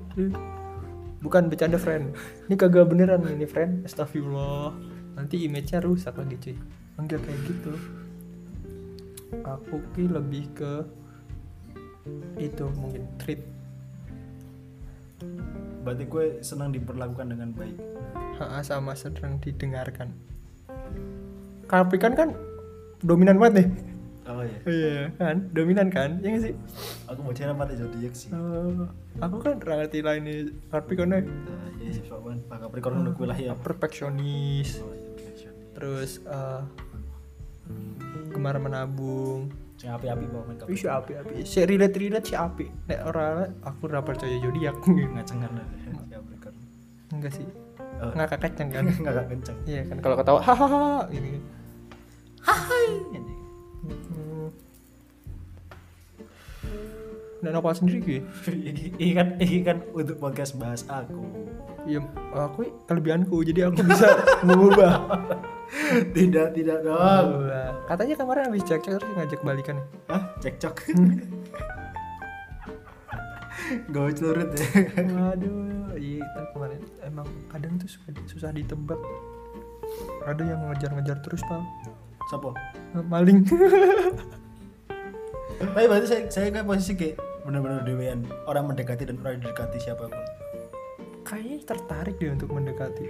Bukan 1.26 1.50
bercanda 1.50 1.82
friend. 1.82 2.14
Ini 2.46 2.56
kagak 2.56 2.94
beneran 2.94 3.26
ini 3.26 3.50
friend. 3.50 3.84
Astagfirullah. 3.90 4.72
Nanti 5.18 5.50
image-nya 5.50 5.82
rusak 5.82 6.16
lagi 6.16 6.38
cuy. 6.38 6.56
Enggak 7.02 7.26
kayak 7.26 7.40
gitu. 7.50 7.74
Aku 9.44 9.82
ki 9.98 10.14
lebih 10.14 10.46
ke 10.54 10.86
itu 12.40 12.66
mungkin 12.78 13.04
treat. 13.20 13.42
Berarti 15.84 16.04
gue 16.08 16.26
senang 16.44 16.72
diperlakukan 16.72 17.28
dengan 17.32 17.50
baik. 17.56 17.78
Ha, 18.40 18.64
sama 18.64 18.96
sedang 18.96 19.40
didengarkan. 19.44 20.16
Capricorn 21.68 22.16
kan 22.16 22.30
dominan 23.04 23.38
banget 23.38 23.64
nih. 23.64 23.68
Oh 24.30 24.46
iya. 24.46 24.60
Iya 24.70 24.98
kan? 25.18 25.50
Dominan 25.52 25.90
kan? 25.90 26.22
Ya 26.22 26.34
nggak 26.34 26.44
sih? 26.50 26.54
Aku 27.10 27.20
mau 27.26 27.34
cari 27.34 27.50
apa 27.50 27.74
zodiak 27.74 28.14
sih. 28.14 28.30
Eh, 28.30 28.86
aku 29.20 29.36
kan 29.42 29.58
ngerti 29.58 30.00
lah 30.06 30.16
ini 30.22 30.54
Capricorn 30.70 31.10
nya 31.12 31.20
Nah, 31.26 31.68
iya 31.82 31.92
sih 31.92 32.04
Wan. 32.10 32.38
Pak 32.46 32.58
Capricorn 32.70 33.02
udah 33.04 33.14
kuliah 33.18 33.40
ya 33.52 33.54
perfeksionis. 33.58 34.80
Oh 34.86 34.94
iya 34.94 35.10
terus 35.80 36.20
eh, 36.28 36.62
gemar 38.36 38.60
menabung 38.60 39.48
Sing 39.80 39.88
api-api 39.96 40.28
bawa 40.28 40.44
main 40.44 40.60
Wih, 40.68 40.76
si 40.76 40.92
api 40.92 41.12
api 41.16 41.32
si 41.48 41.64
relate 41.64 41.96
relate 41.96 42.28
si 42.28 42.36
api. 42.36 42.68
Nek 42.92 43.00
orang 43.08 43.64
aku 43.64 43.88
ora 43.88 44.04
percaya 44.04 44.36
zodiak 44.36 44.76
ngaceng 44.84 45.40
kan 45.48 45.56
si 45.80 45.88
Capricorn 46.12 46.56
enggak 47.16 47.32
sih. 47.32 47.48
Oh. 48.00 48.12
ngakak 48.12 48.40
kenceng 48.44 48.70
kan? 48.76 48.84
Nggak 49.08 49.28
kenceng. 49.32 49.58
Iya 49.64 49.82
kan 49.88 49.98
kalau 50.04 50.16
ketawa 50.20 50.40
hahaha 50.44 51.08
gini 51.08 51.40
Anjing. 52.44 53.28
Hmm. 53.88 54.50
dan 57.40 57.56
apa 57.56 57.72
sendiri 57.72 58.00
gue 58.04 58.20
ini 59.00 59.16
kan 59.16 59.40
ini 59.40 59.64
kan 59.64 59.80
untuk 59.96 60.20
podcast 60.20 60.60
bahas 60.60 60.84
aku. 60.92 61.24
Iya 61.88 62.04
aku 62.36 62.68
kelebihanku 62.84 63.40
jadi 63.48 63.72
aku 63.72 63.80
bisa 63.88 64.12
mengubah 64.48 65.08
tidak 66.18 66.48
tidak 66.54 66.80
dong 66.82 66.98
Mengubah. 66.98 67.70
katanya 67.88 68.16
kemarin 68.18 68.44
habis 68.50 68.64
cek 68.66 68.82
cek 68.82 68.94
terus 68.98 69.12
ngajak 69.16 69.40
balikan 69.42 69.76
ya 69.78 69.86
Hah? 70.10 70.22
cekcok 70.42 70.76
gak 73.94 74.18
celurut 74.18 74.50
ya 74.58 74.66
Waduh, 75.06 75.94
iya 75.94 76.26
kemarin 76.54 76.82
emang 77.06 77.28
kadang 77.48 77.78
tuh 77.78 77.86
suka 77.86 78.10
susah 78.26 78.50
ditebak. 78.50 78.98
Ada 80.26 80.42
yang 80.42 80.70
ngejar-ngejar 80.70 81.18
terus 81.22 81.42
pak, 81.46 81.62
Sopo? 82.30 82.54
maling. 83.06 83.46
Tapi 85.60 85.86
berarti 85.86 86.08
saya, 86.08 86.22
saya 86.32 86.50
kan 86.50 86.66
posisi 86.66 86.98
kayak 86.98 87.20
benar-benar 87.46 87.84
dewean 87.84 88.26
orang 88.48 88.74
mendekati 88.74 89.06
dan 89.06 89.22
orang 89.22 89.38
didekati 89.38 89.78
siapa 89.78 90.08
pun. 90.08 90.24
Kayaknya 91.22 91.58
tertarik 91.68 92.16
dia 92.18 92.34
untuk 92.34 92.50
mendekati. 92.50 93.06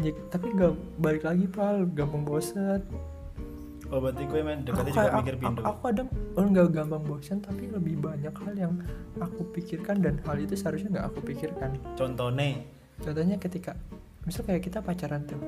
Ya, 0.00 0.12
tapi 0.32 0.56
gak 0.56 0.72
balik 0.96 1.22
lagi 1.28 1.44
pal, 1.44 1.84
gampang 1.92 2.24
bosan. 2.24 2.80
Oh 3.90 3.98
berarti 3.98 4.22
gue 4.22 4.40
main 4.46 4.62
dekati 4.62 4.94
Aku, 4.94 5.02
juga 5.02 5.18
mikir 5.18 5.34
aku, 5.34 5.42
pindu. 5.42 5.60
aku 5.66 5.78
kadang 5.90 6.08
oh, 6.38 6.44
nggak 6.46 6.68
gampang 6.70 7.02
bosan, 7.10 7.38
tapi 7.42 7.66
lebih 7.66 7.98
banyak 7.98 8.30
hal 8.30 8.54
yang 8.54 8.72
aku 9.18 9.42
pikirkan 9.50 9.98
dan 9.98 10.14
hal 10.22 10.38
itu 10.38 10.54
seharusnya 10.54 10.94
nggak 10.94 11.06
aku 11.10 11.18
pikirkan. 11.26 11.74
Contohnya, 11.98 12.62
Contohnya 13.02 13.36
ketika, 13.42 13.74
misal 14.22 14.46
kayak 14.46 14.62
kita 14.62 14.78
pacaran 14.78 15.26
tuh, 15.26 15.42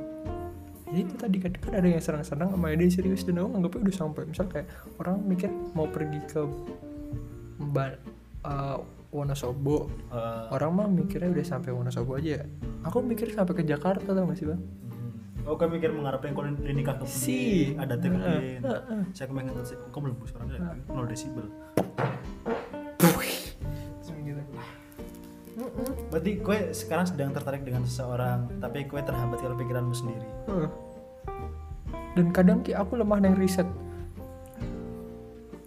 jadi 0.90 1.00
itu 1.06 1.14
tadi 1.14 1.36
kan, 1.38 1.52
ada 1.70 1.86
yang 1.86 2.02
senang-senang 2.02 2.48
sama 2.50 2.66
ada 2.68 2.82
yang 2.82 2.92
serius 2.92 3.22
dan 3.22 3.40
aku 3.40 3.48
nganggapnya 3.54 3.80
udah 3.86 3.94
sampai 3.94 4.22
misal 4.26 4.46
kayak 4.50 4.66
orang 4.98 5.16
mikir 5.22 5.48
mau 5.78 5.86
pergi 5.86 6.20
ke 6.26 6.42
uh, 8.44 8.78
Wonosobo 9.12 9.92
eh, 10.08 10.48
orang 10.50 10.70
mah 10.72 10.88
mikirnya 10.88 11.28
udah 11.28 11.44
sampai 11.44 11.70
Wonosobo 11.70 12.16
aja 12.16 12.40
ya. 12.40 12.44
aku 12.82 13.04
mikir 13.04 13.28
sampai 13.30 13.52
ke 13.52 13.62
Jakarta 13.62 14.08
tau 14.08 14.24
gak 14.24 14.34
sih 14.34 14.48
bang 14.48 14.60
oh 15.44 15.54
kan 15.54 15.68
mikir 15.68 15.92
mengharapkan 15.92 16.32
kalau 16.32 16.48
ini 16.64 16.80
nikah 16.80 16.96
ke 16.96 17.04
Si. 17.04 17.74
ada 17.76 17.94
teh 17.94 18.08
Heeh, 18.08 18.62
heeh. 18.62 19.02
Saya 19.10 19.26
kemarin 19.28 19.52
ngerti, 19.52 19.74
kok 19.74 20.00
belum 20.00 20.16
suaranya 20.22 20.72
nol 20.88 21.04
desibel. 21.04 21.46
Berarti 26.08 26.38
gue 26.38 26.58
sekarang 26.70 27.08
sedang 27.08 27.32
tertarik 27.32 27.64
dengan 27.64 27.82
seseorang, 27.82 28.60
tapi 28.60 28.84
gue 28.84 29.00
terhambat 29.00 29.40
oleh 29.40 29.56
pikiranmu 29.56 29.94
sendiri. 29.94 30.28
Heeh. 30.48 30.70
dan 32.12 32.28
kadang 32.28 32.60
ki 32.60 32.76
aku 32.76 33.00
lemah 33.00 33.24
neng 33.24 33.40
riset 33.40 33.64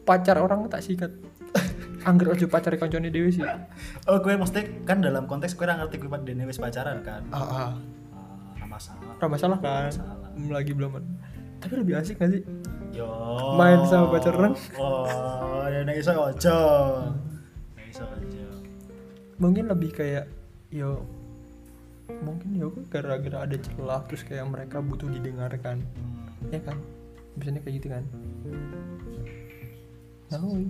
pacar 0.06 0.38
orang 0.38 0.70
tak 0.70 0.86
sikat 0.86 1.10
angger 2.06 2.32
aja 2.32 2.46
pacar 2.46 2.78
kancane 2.78 3.10
dewi 3.10 3.34
sih 3.34 3.44
Oh 4.06 4.22
gue 4.22 4.38
maksudnya 4.38 4.70
kan 4.86 5.02
dalam 5.02 5.26
konteks 5.26 5.58
gue 5.58 5.66
ngerti 5.66 5.98
gue 5.98 6.08
pada 6.08 6.32
wis 6.46 6.62
pacaran 6.62 7.02
kan. 7.02 7.22
ah, 7.30 7.42
ah. 7.42 7.50
Ah, 7.50 7.72
nggak 8.56 8.70
masalah. 8.70 9.14
Gak 9.18 9.30
masalah 9.30 9.58
kan 9.60 9.90
Masalah. 9.90 10.18
Hmm, 10.38 10.50
lagi 10.54 10.72
belum 10.72 10.92
tapi 11.56 11.74
lebih 11.82 11.98
asik 11.98 12.22
gak 12.22 12.30
sih 12.30 12.44
Yo. 12.94 13.10
Main 13.60 13.84
sama 13.90 14.08
pacar 14.08 14.32
orang. 14.38 14.56
Oh, 14.80 15.68
ya 15.68 15.84
nek 15.84 16.00
iso 16.00 16.16
ojo. 16.16 16.60
Nek 17.76 17.86
iso 17.92 18.04
ojo. 18.08 18.46
mungkin 19.36 19.68
lebih 19.68 19.92
kayak 19.92 20.32
yo 20.72 21.04
mungkin 22.24 22.56
yo 22.56 22.72
gara-gara 22.88 23.44
ada 23.44 23.58
celah 23.60 24.00
terus 24.08 24.24
kayak 24.24 24.48
mereka 24.48 24.80
butuh 24.80 25.12
didengarkan 25.12 25.84
Hmm. 25.84 26.54
ya 26.54 26.60
kan 26.64 26.78
biasanya 27.36 27.60
kayak 27.66 27.76
gitu 27.82 27.88
kan 27.92 28.04
tahu 30.28 30.70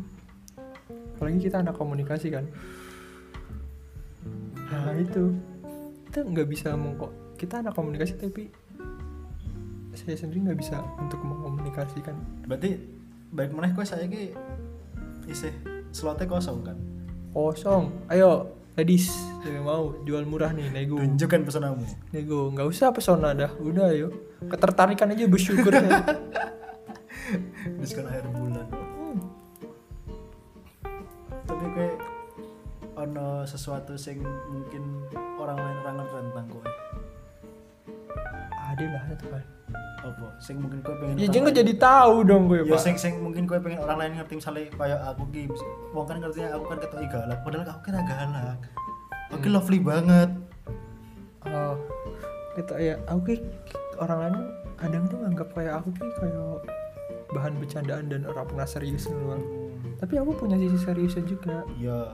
apalagi 1.15 1.39
kita 1.47 1.63
anak 1.63 1.79
komunikasi 1.79 2.27
kan. 2.29 2.45
Nah 4.69 4.93
itu. 4.99 5.31
Kita 6.11 6.23
nggak 6.23 6.47
bisa 6.47 6.71
mengko 6.79 7.25
kita 7.35 7.59
anak 7.59 7.75
komunikasi 7.75 8.15
tapi 8.15 8.47
saya 9.95 10.15
sendiri 10.19 10.51
nggak 10.51 10.59
bisa 10.59 10.79
untuk 10.99 11.19
mengkomunikasikan. 11.23 12.15
Berarti 12.47 12.79
baik 13.31 13.51
meneh 13.55 13.71
gue 13.71 13.85
saya 13.87 14.07
ki 14.07 14.35
isih 15.27 15.51
slotnya 15.91 16.27
kosong 16.27 16.63
kan? 16.63 16.77
Kosong. 17.31 17.91
Ayo 18.11 18.55
ladies 18.75 19.11
yang 19.47 19.63
mau 19.63 19.95
jual 20.03 20.27
murah 20.27 20.51
nih 20.51 20.67
nego. 20.71 20.99
Tunjukkan 20.99 21.47
pesanamu 21.47 21.83
nego 22.11 22.51
nggak 22.51 22.67
usah 22.67 22.91
pesona 22.91 23.31
dah. 23.31 23.51
Udah 23.59 23.91
ayo. 23.91 24.11
Ketertarikan 24.47 25.11
aja 25.15 25.27
bersyukur. 25.27 25.71
Diskon 27.81 28.05
akhir 28.05 28.29
bulan 28.29 28.44
sesuatu 33.47 33.93
sing 33.95 34.21
mungkin 34.51 35.05
orang 35.37 35.57
lain 35.57 35.77
orang 35.85 35.95
ngerti 36.01 36.15
tentang 36.19 36.47
kowe. 36.51 36.69
Ada 38.65 38.85
lah 38.91 39.03
itu 39.13 39.25
kan 39.31 39.43
apa? 40.05 40.27
Sing 40.37 40.55
mungkin 40.61 40.79
kowe 40.85 40.95
pengen 40.99 41.15
ya 41.21 41.27
jangan 41.31 41.51
jadi 41.53 41.73
tahu 41.79 42.15
dong 42.25 42.51
gue 42.51 42.61
ya 42.61 42.65
pak. 42.75 42.81
sing 42.81 42.95
sing 42.97 43.13
mungkin 43.21 43.45
kowe 43.49 43.57
pengen 43.61 43.79
orang 43.81 43.97
lain 44.01 44.11
ngerti 44.19 44.33
misalnya 44.37 44.69
kayak 44.75 44.99
aku 45.13 45.23
ki 45.31 45.43
wong 45.95 46.05
kan 46.05 46.17
ngertinya 46.21 46.49
aku 46.57 46.65
kan 46.69 46.77
ketok 46.81 46.99
galak 47.09 47.39
padahal 47.45 47.65
aku 47.69 47.81
kira 47.89 48.01
galak. 48.03 48.59
Aku 49.33 49.37
ki 49.41 49.49
lovely 49.49 49.79
banget. 49.81 50.29
Oh 51.45 51.75
kita 52.57 52.73
ya 52.81 52.95
aku 53.07 53.19
ki 53.31 53.35
orang 54.01 54.17
lain 54.19 54.35
kadang 54.75 55.03
tuh 55.07 55.17
nganggap 55.23 55.47
kayak 55.55 55.73
aku 55.79 55.89
ki 55.95 56.05
kayak 56.19 56.57
bahan 57.33 57.53
bercandaan 57.57 58.05
dan 58.07 58.21
orang 58.27 58.45
pernah 58.47 58.67
serius 58.69 59.09
doang 59.11 59.43
tapi 59.99 60.19
aku 60.19 60.31
punya 60.35 60.59
sisi 60.59 60.77
seriusnya 60.83 61.23
juga. 61.23 61.63
Iya 61.79 62.13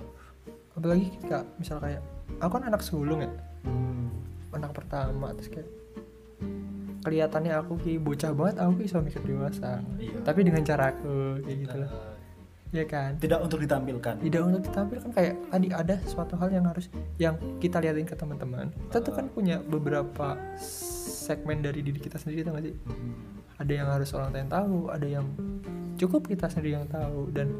apalagi 0.77 1.11
ketika 1.17 1.43
misal 1.59 1.77
kayak 1.79 2.01
aku 2.39 2.51
kan 2.59 2.63
anak 2.67 2.81
sulung 2.83 3.21
ya. 3.23 3.31
Hmm. 3.61 4.09
anak 4.51 4.75
pertama 4.75 5.31
terus 5.37 5.47
kayak 5.47 5.69
kelihatannya 7.01 7.53
aku 7.55 7.79
ki 7.81 7.97
bocah 7.97 8.35
banget 8.35 8.55
aku 8.61 8.71
bisa 8.83 8.99
mikir 8.99 9.21
dewasa. 9.23 9.79
Iya. 9.97 10.21
tapi 10.21 10.39
dengan 10.45 10.61
cara 10.67 10.91
aku 10.93 11.41
kayak 11.45 11.57
gitu 11.65 11.77
lah. 11.81 11.89
Eh, 11.91 12.15
ya 12.81 12.85
kan? 12.85 13.11
Tidak 13.17 13.39
untuk 13.41 13.59
ditampilkan. 13.63 14.15
Tidak 14.21 14.41
untuk 14.43 14.61
ditampilkan 14.67 15.09
kayak 15.15 15.35
tadi 15.49 15.67
ada 15.71 15.95
suatu 16.05 16.35
hal 16.37 16.49
yang 16.51 16.65
harus 16.67 16.91
yang 17.17 17.35
kita 17.57 17.79
liatin 17.79 18.05
ke 18.05 18.13
teman-teman. 18.13 18.69
Kita 18.91 18.99
tuh 19.01 19.13
kan 19.15 19.25
punya 19.31 19.63
beberapa 19.63 20.37
segmen 21.21 21.61
dari 21.61 21.85
diri 21.85 22.01
kita 22.01 22.17
sendiri 22.17 22.41
tau 22.43 22.57
gak 22.57 22.65
sih? 22.65 22.75
Hmm. 22.75 23.39
ada 23.61 23.71
yang 23.77 23.87
harus 23.93 24.09
orang 24.17 24.33
lain 24.33 24.49
tahu 24.49 24.89
ada 24.89 25.05
yang 25.05 25.25
cukup 25.93 26.25
kita 26.25 26.49
sendiri 26.49 26.81
yang 26.81 26.89
tahu 26.89 27.29
dan 27.29 27.53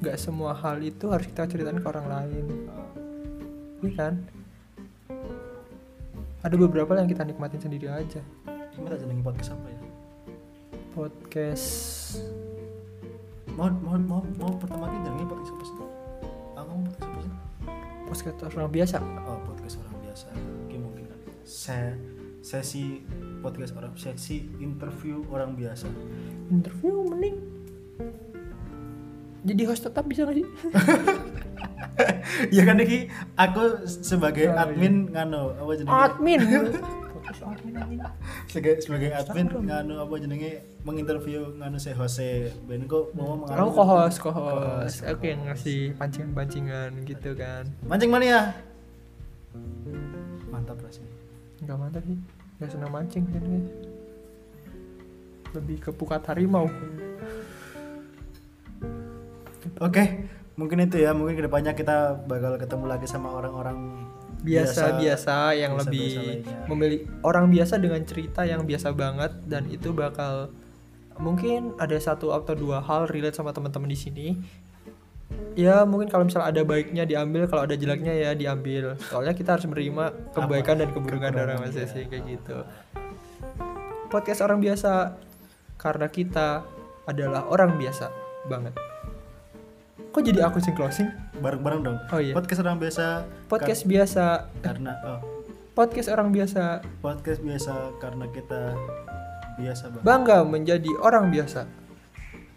nggak 0.00 0.16
semua 0.20 0.52
hal 0.52 0.76
itu 0.84 1.08
harus 1.08 1.24
kita 1.24 1.48
ceritain 1.48 1.80
ke 1.80 1.86
orang 1.88 2.06
lain 2.06 2.44
iya 3.80 3.92
kan 3.96 4.14
ada 6.44 6.54
beberapa 6.54 6.94
yang 6.94 7.08
kita 7.10 7.26
nikmatin 7.26 7.58
sendiri 7.58 7.90
aja 7.90 8.20
Gimana 8.76 9.00
jenenge 9.00 9.24
podcast 9.24 9.56
apa 9.56 9.72
ya? 9.72 9.80
podcast 10.92 11.68
Mau 13.56 13.72
mau 13.72 13.96
mau, 13.96 14.20
mau 14.36 14.52
pertama 14.60 14.84
kali 14.92 15.00
jenenge 15.00 15.24
podcast 15.32 15.52
apa 15.56 15.64
sih? 15.64 15.76
Aku 16.60 16.70
mau 16.76 16.84
podcast 16.84 17.08
apa 17.08 17.20
sih? 17.24 17.34
podcast 18.04 18.52
orang 18.52 18.68
biasa 18.68 18.96
Oh, 19.00 19.38
podcast 19.48 19.74
orang 19.80 19.96
biasa. 20.04 20.28
Oke, 20.36 20.76
mungkin 20.76 21.04
kan. 21.08 21.18
Se 21.48 21.78
sesi 22.44 23.00
podcast 23.40 23.72
orang 23.80 23.96
sesi 23.96 24.44
interview 24.60 25.24
orang 25.32 25.56
biasa. 25.56 25.88
interview 26.52 27.00
mending 27.08 27.40
jadi 29.46 29.62
host 29.64 29.86
tetap 29.86 30.04
bisa 30.04 30.26
gak 30.26 30.34
sih? 30.34 30.46
Ya 32.50 32.62
kan 32.62 32.76
iki 32.76 33.08
aku 33.34 33.62
sebagai 33.86 34.50
Oh, 34.50 34.52
iya. 34.52 34.62
admin 34.66 34.94
ngano 35.08 35.54
apa 35.54 35.72
jenenge? 35.74 35.96
admin? 35.96 36.40
Sebagai 38.46 38.78
sebagai 38.80 39.10
admin 39.10 39.46
ngano 39.50 39.94
apa 39.98 40.14
jenenge? 40.16 40.52
Menginterview 40.82 41.56
ngano 41.56 41.76
se 41.76 41.90
Jose. 41.90 42.52
Ben 42.66 42.84
kok 42.84 43.10
mau 43.14 43.34
aku 43.34 43.48
mengalami? 43.48 43.72
co-host 43.72 44.16
co-host 44.20 44.96
oke 45.04 45.24
yang 45.24 45.42
ngasih 45.44 45.96
pancingan-pancingan 45.96 46.90
gitu 47.02 47.30
kan. 47.32 47.64
Mancing 47.82 48.10
mana 48.10 48.24
ya? 48.24 48.42
Mantap 50.46 50.76
rasanya. 50.78 51.14
nggak 51.58 51.76
mantap 51.76 52.02
sih. 52.04 52.18
Nggak 52.56 52.70
senang 52.70 52.92
mancing 52.92 53.24
kan 53.26 53.44
lebih 55.52 55.76
ke 55.80 55.90
pukat 55.90 56.20
harimau 56.26 56.68
Oke, 59.82 60.28
mungkin 60.56 60.84
itu 60.84 61.00
ya. 61.00 61.12
Mungkin 61.12 61.36
ke 61.38 61.44
depannya 61.46 61.72
kita 61.76 62.26
bakal 62.26 62.56
ketemu 62.56 62.84
lagi 62.88 63.06
sama 63.08 63.32
orang-orang 63.34 64.06
biasa-biasa 64.46 65.58
yang 65.58 65.74
biasa-biasa 65.74 65.90
lebih 65.90 66.12
memilih 66.70 67.00
orang 67.26 67.50
biasa 67.50 67.74
dengan 67.82 67.98
cerita 68.06 68.46
yang 68.46 68.62
biasa 68.62 68.94
banget 68.94 69.32
dan 69.48 69.66
itu 69.66 69.90
bakal 69.90 70.54
mungkin 71.18 71.74
ada 71.80 71.96
satu 71.96 72.30
atau 72.30 72.54
dua 72.54 72.84
hal 72.84 73.08
relate 73.08 73.34
sama 73.34 73.50
teman-teman 73.50 73.90
di 73.90 73.98
sini. 73.98 74.28
Ya 75.58 75.82
mungkin 75.82 76.06
kalau 76.06 76.28
misalnya 76.28 76.54
ada 76.54 76.62
baiknya 76.62 77.02
diambil 77.02 77.50
kalau 77.50 77.66
ada 77.66 77.74
jeleknya 77.74 78.14
ya 78.14 78.30
diambil. 78.36 78.94
Soalnya 79.10 79.34
kita 79.34 79.58
harus 79.58 79.66
menerima 79.66 80.14
kebaikan 80.36 80.78
dan 80.78 80.94
keburukan 80.94 81.32
dari 81.34 81.56
Kekurangan, 81.56 81.64
masing-masing 81.66 82.06
kayak 82.12 82.24
gitu. 82.30 82.58
Podcast 84.06 84.40
orang 84.44 84.62
biasa 84.62 85.18
karena 85.80 86.06
kita 86.06 86.62
adalah 87.10 87.50
orang 87.50 87.74
biasa 87.74 88.06
banget 88.46 88.76
kok 90.08 90.22
jadi 90.22 90.40
aku 90.42 90.58
sing 90.58 90.72
closing 90.72 91.08
Bareng-bareng 91.36 91.80
dong. 91.82 91.98
oh 92.06 92.18
iya 92.18 92.32
Podcast 92.32 92.60
orang 92.60 92.76
biasa. 92.76 93.24
podcast 93.46 93.82
biasa 93.84 94.24
kar- 94.54 94.74
karena 94.74 94.92
oh, 95.04 95.20
podcast 95.72 96.08
orang 96.08 96.28
biasa 96.30 96.80
podcast 96.98 97.40
biasa 97.40 97.72
karena 97.96 98.24
kita 98.30 98.72
biasa 99.56 99.84
banget. 99.90 100.02
bangga 100.02 100.38
menjadi 100.42 100.90
orang 100.98 101.28
biasa 101.28 101.68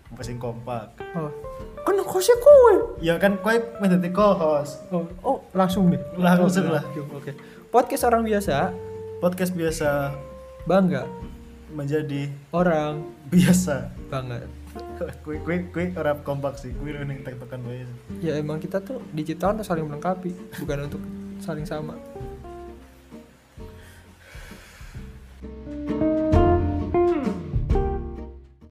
Masing 0.09 0.35
kompak. 0.35 0.89
oh 1.13 1.29
kan 1.79 1.95
hostnya 2.01 2.35
kowe 2.37 2.75
Ya 2.97 3.15
kan 3.15 3.37
kowe 3.37 3.53
menjadi 3.79 4.09
co-host. 4.09 4.83
oh, 4.89 5.05
oh 5.21 5.37
langsung 5.51 5.87
deh 5.87 6.01
Langsung 6.15 6.65
Oh, 6.65 6.73
lah. 6.73 6.83
oke 7.13 7.31
podcast 7.69 8.03
orang 8.03 8.23
biasa 8.23 8.71
Podcast 9.19 9.51
biasa 9.51 10.15
bangga 10.63 11.03
menjadi 11.69 12.31
orang 12.49 13.03
biasa. 13.27 13.91
banget 14.07 14.47
Kue 15.23 15.39
kue 15.45 15.55
kue 15.71 15.85
orang 15.95 16.19
kompak 16.27 16.59
sih. 16.59 16.75
Kue 16.75 16.91
ning 17.07 17.23
tektokan 17.23 17.63
wae. 17.63 17.87
ya 18.19 18.35
emang 18.35 18.59
kita 18.59 18.83
tuh 18.83 18.99
diciptakan 19.15 19.63
untuk 19.63 19.67
saling 19.71 19.85
melengkapi 19.87 20.31
bukan 20.59 20.91
untuk 20.91 21.01
saling 21.39 21.63
sama 21.63 21.95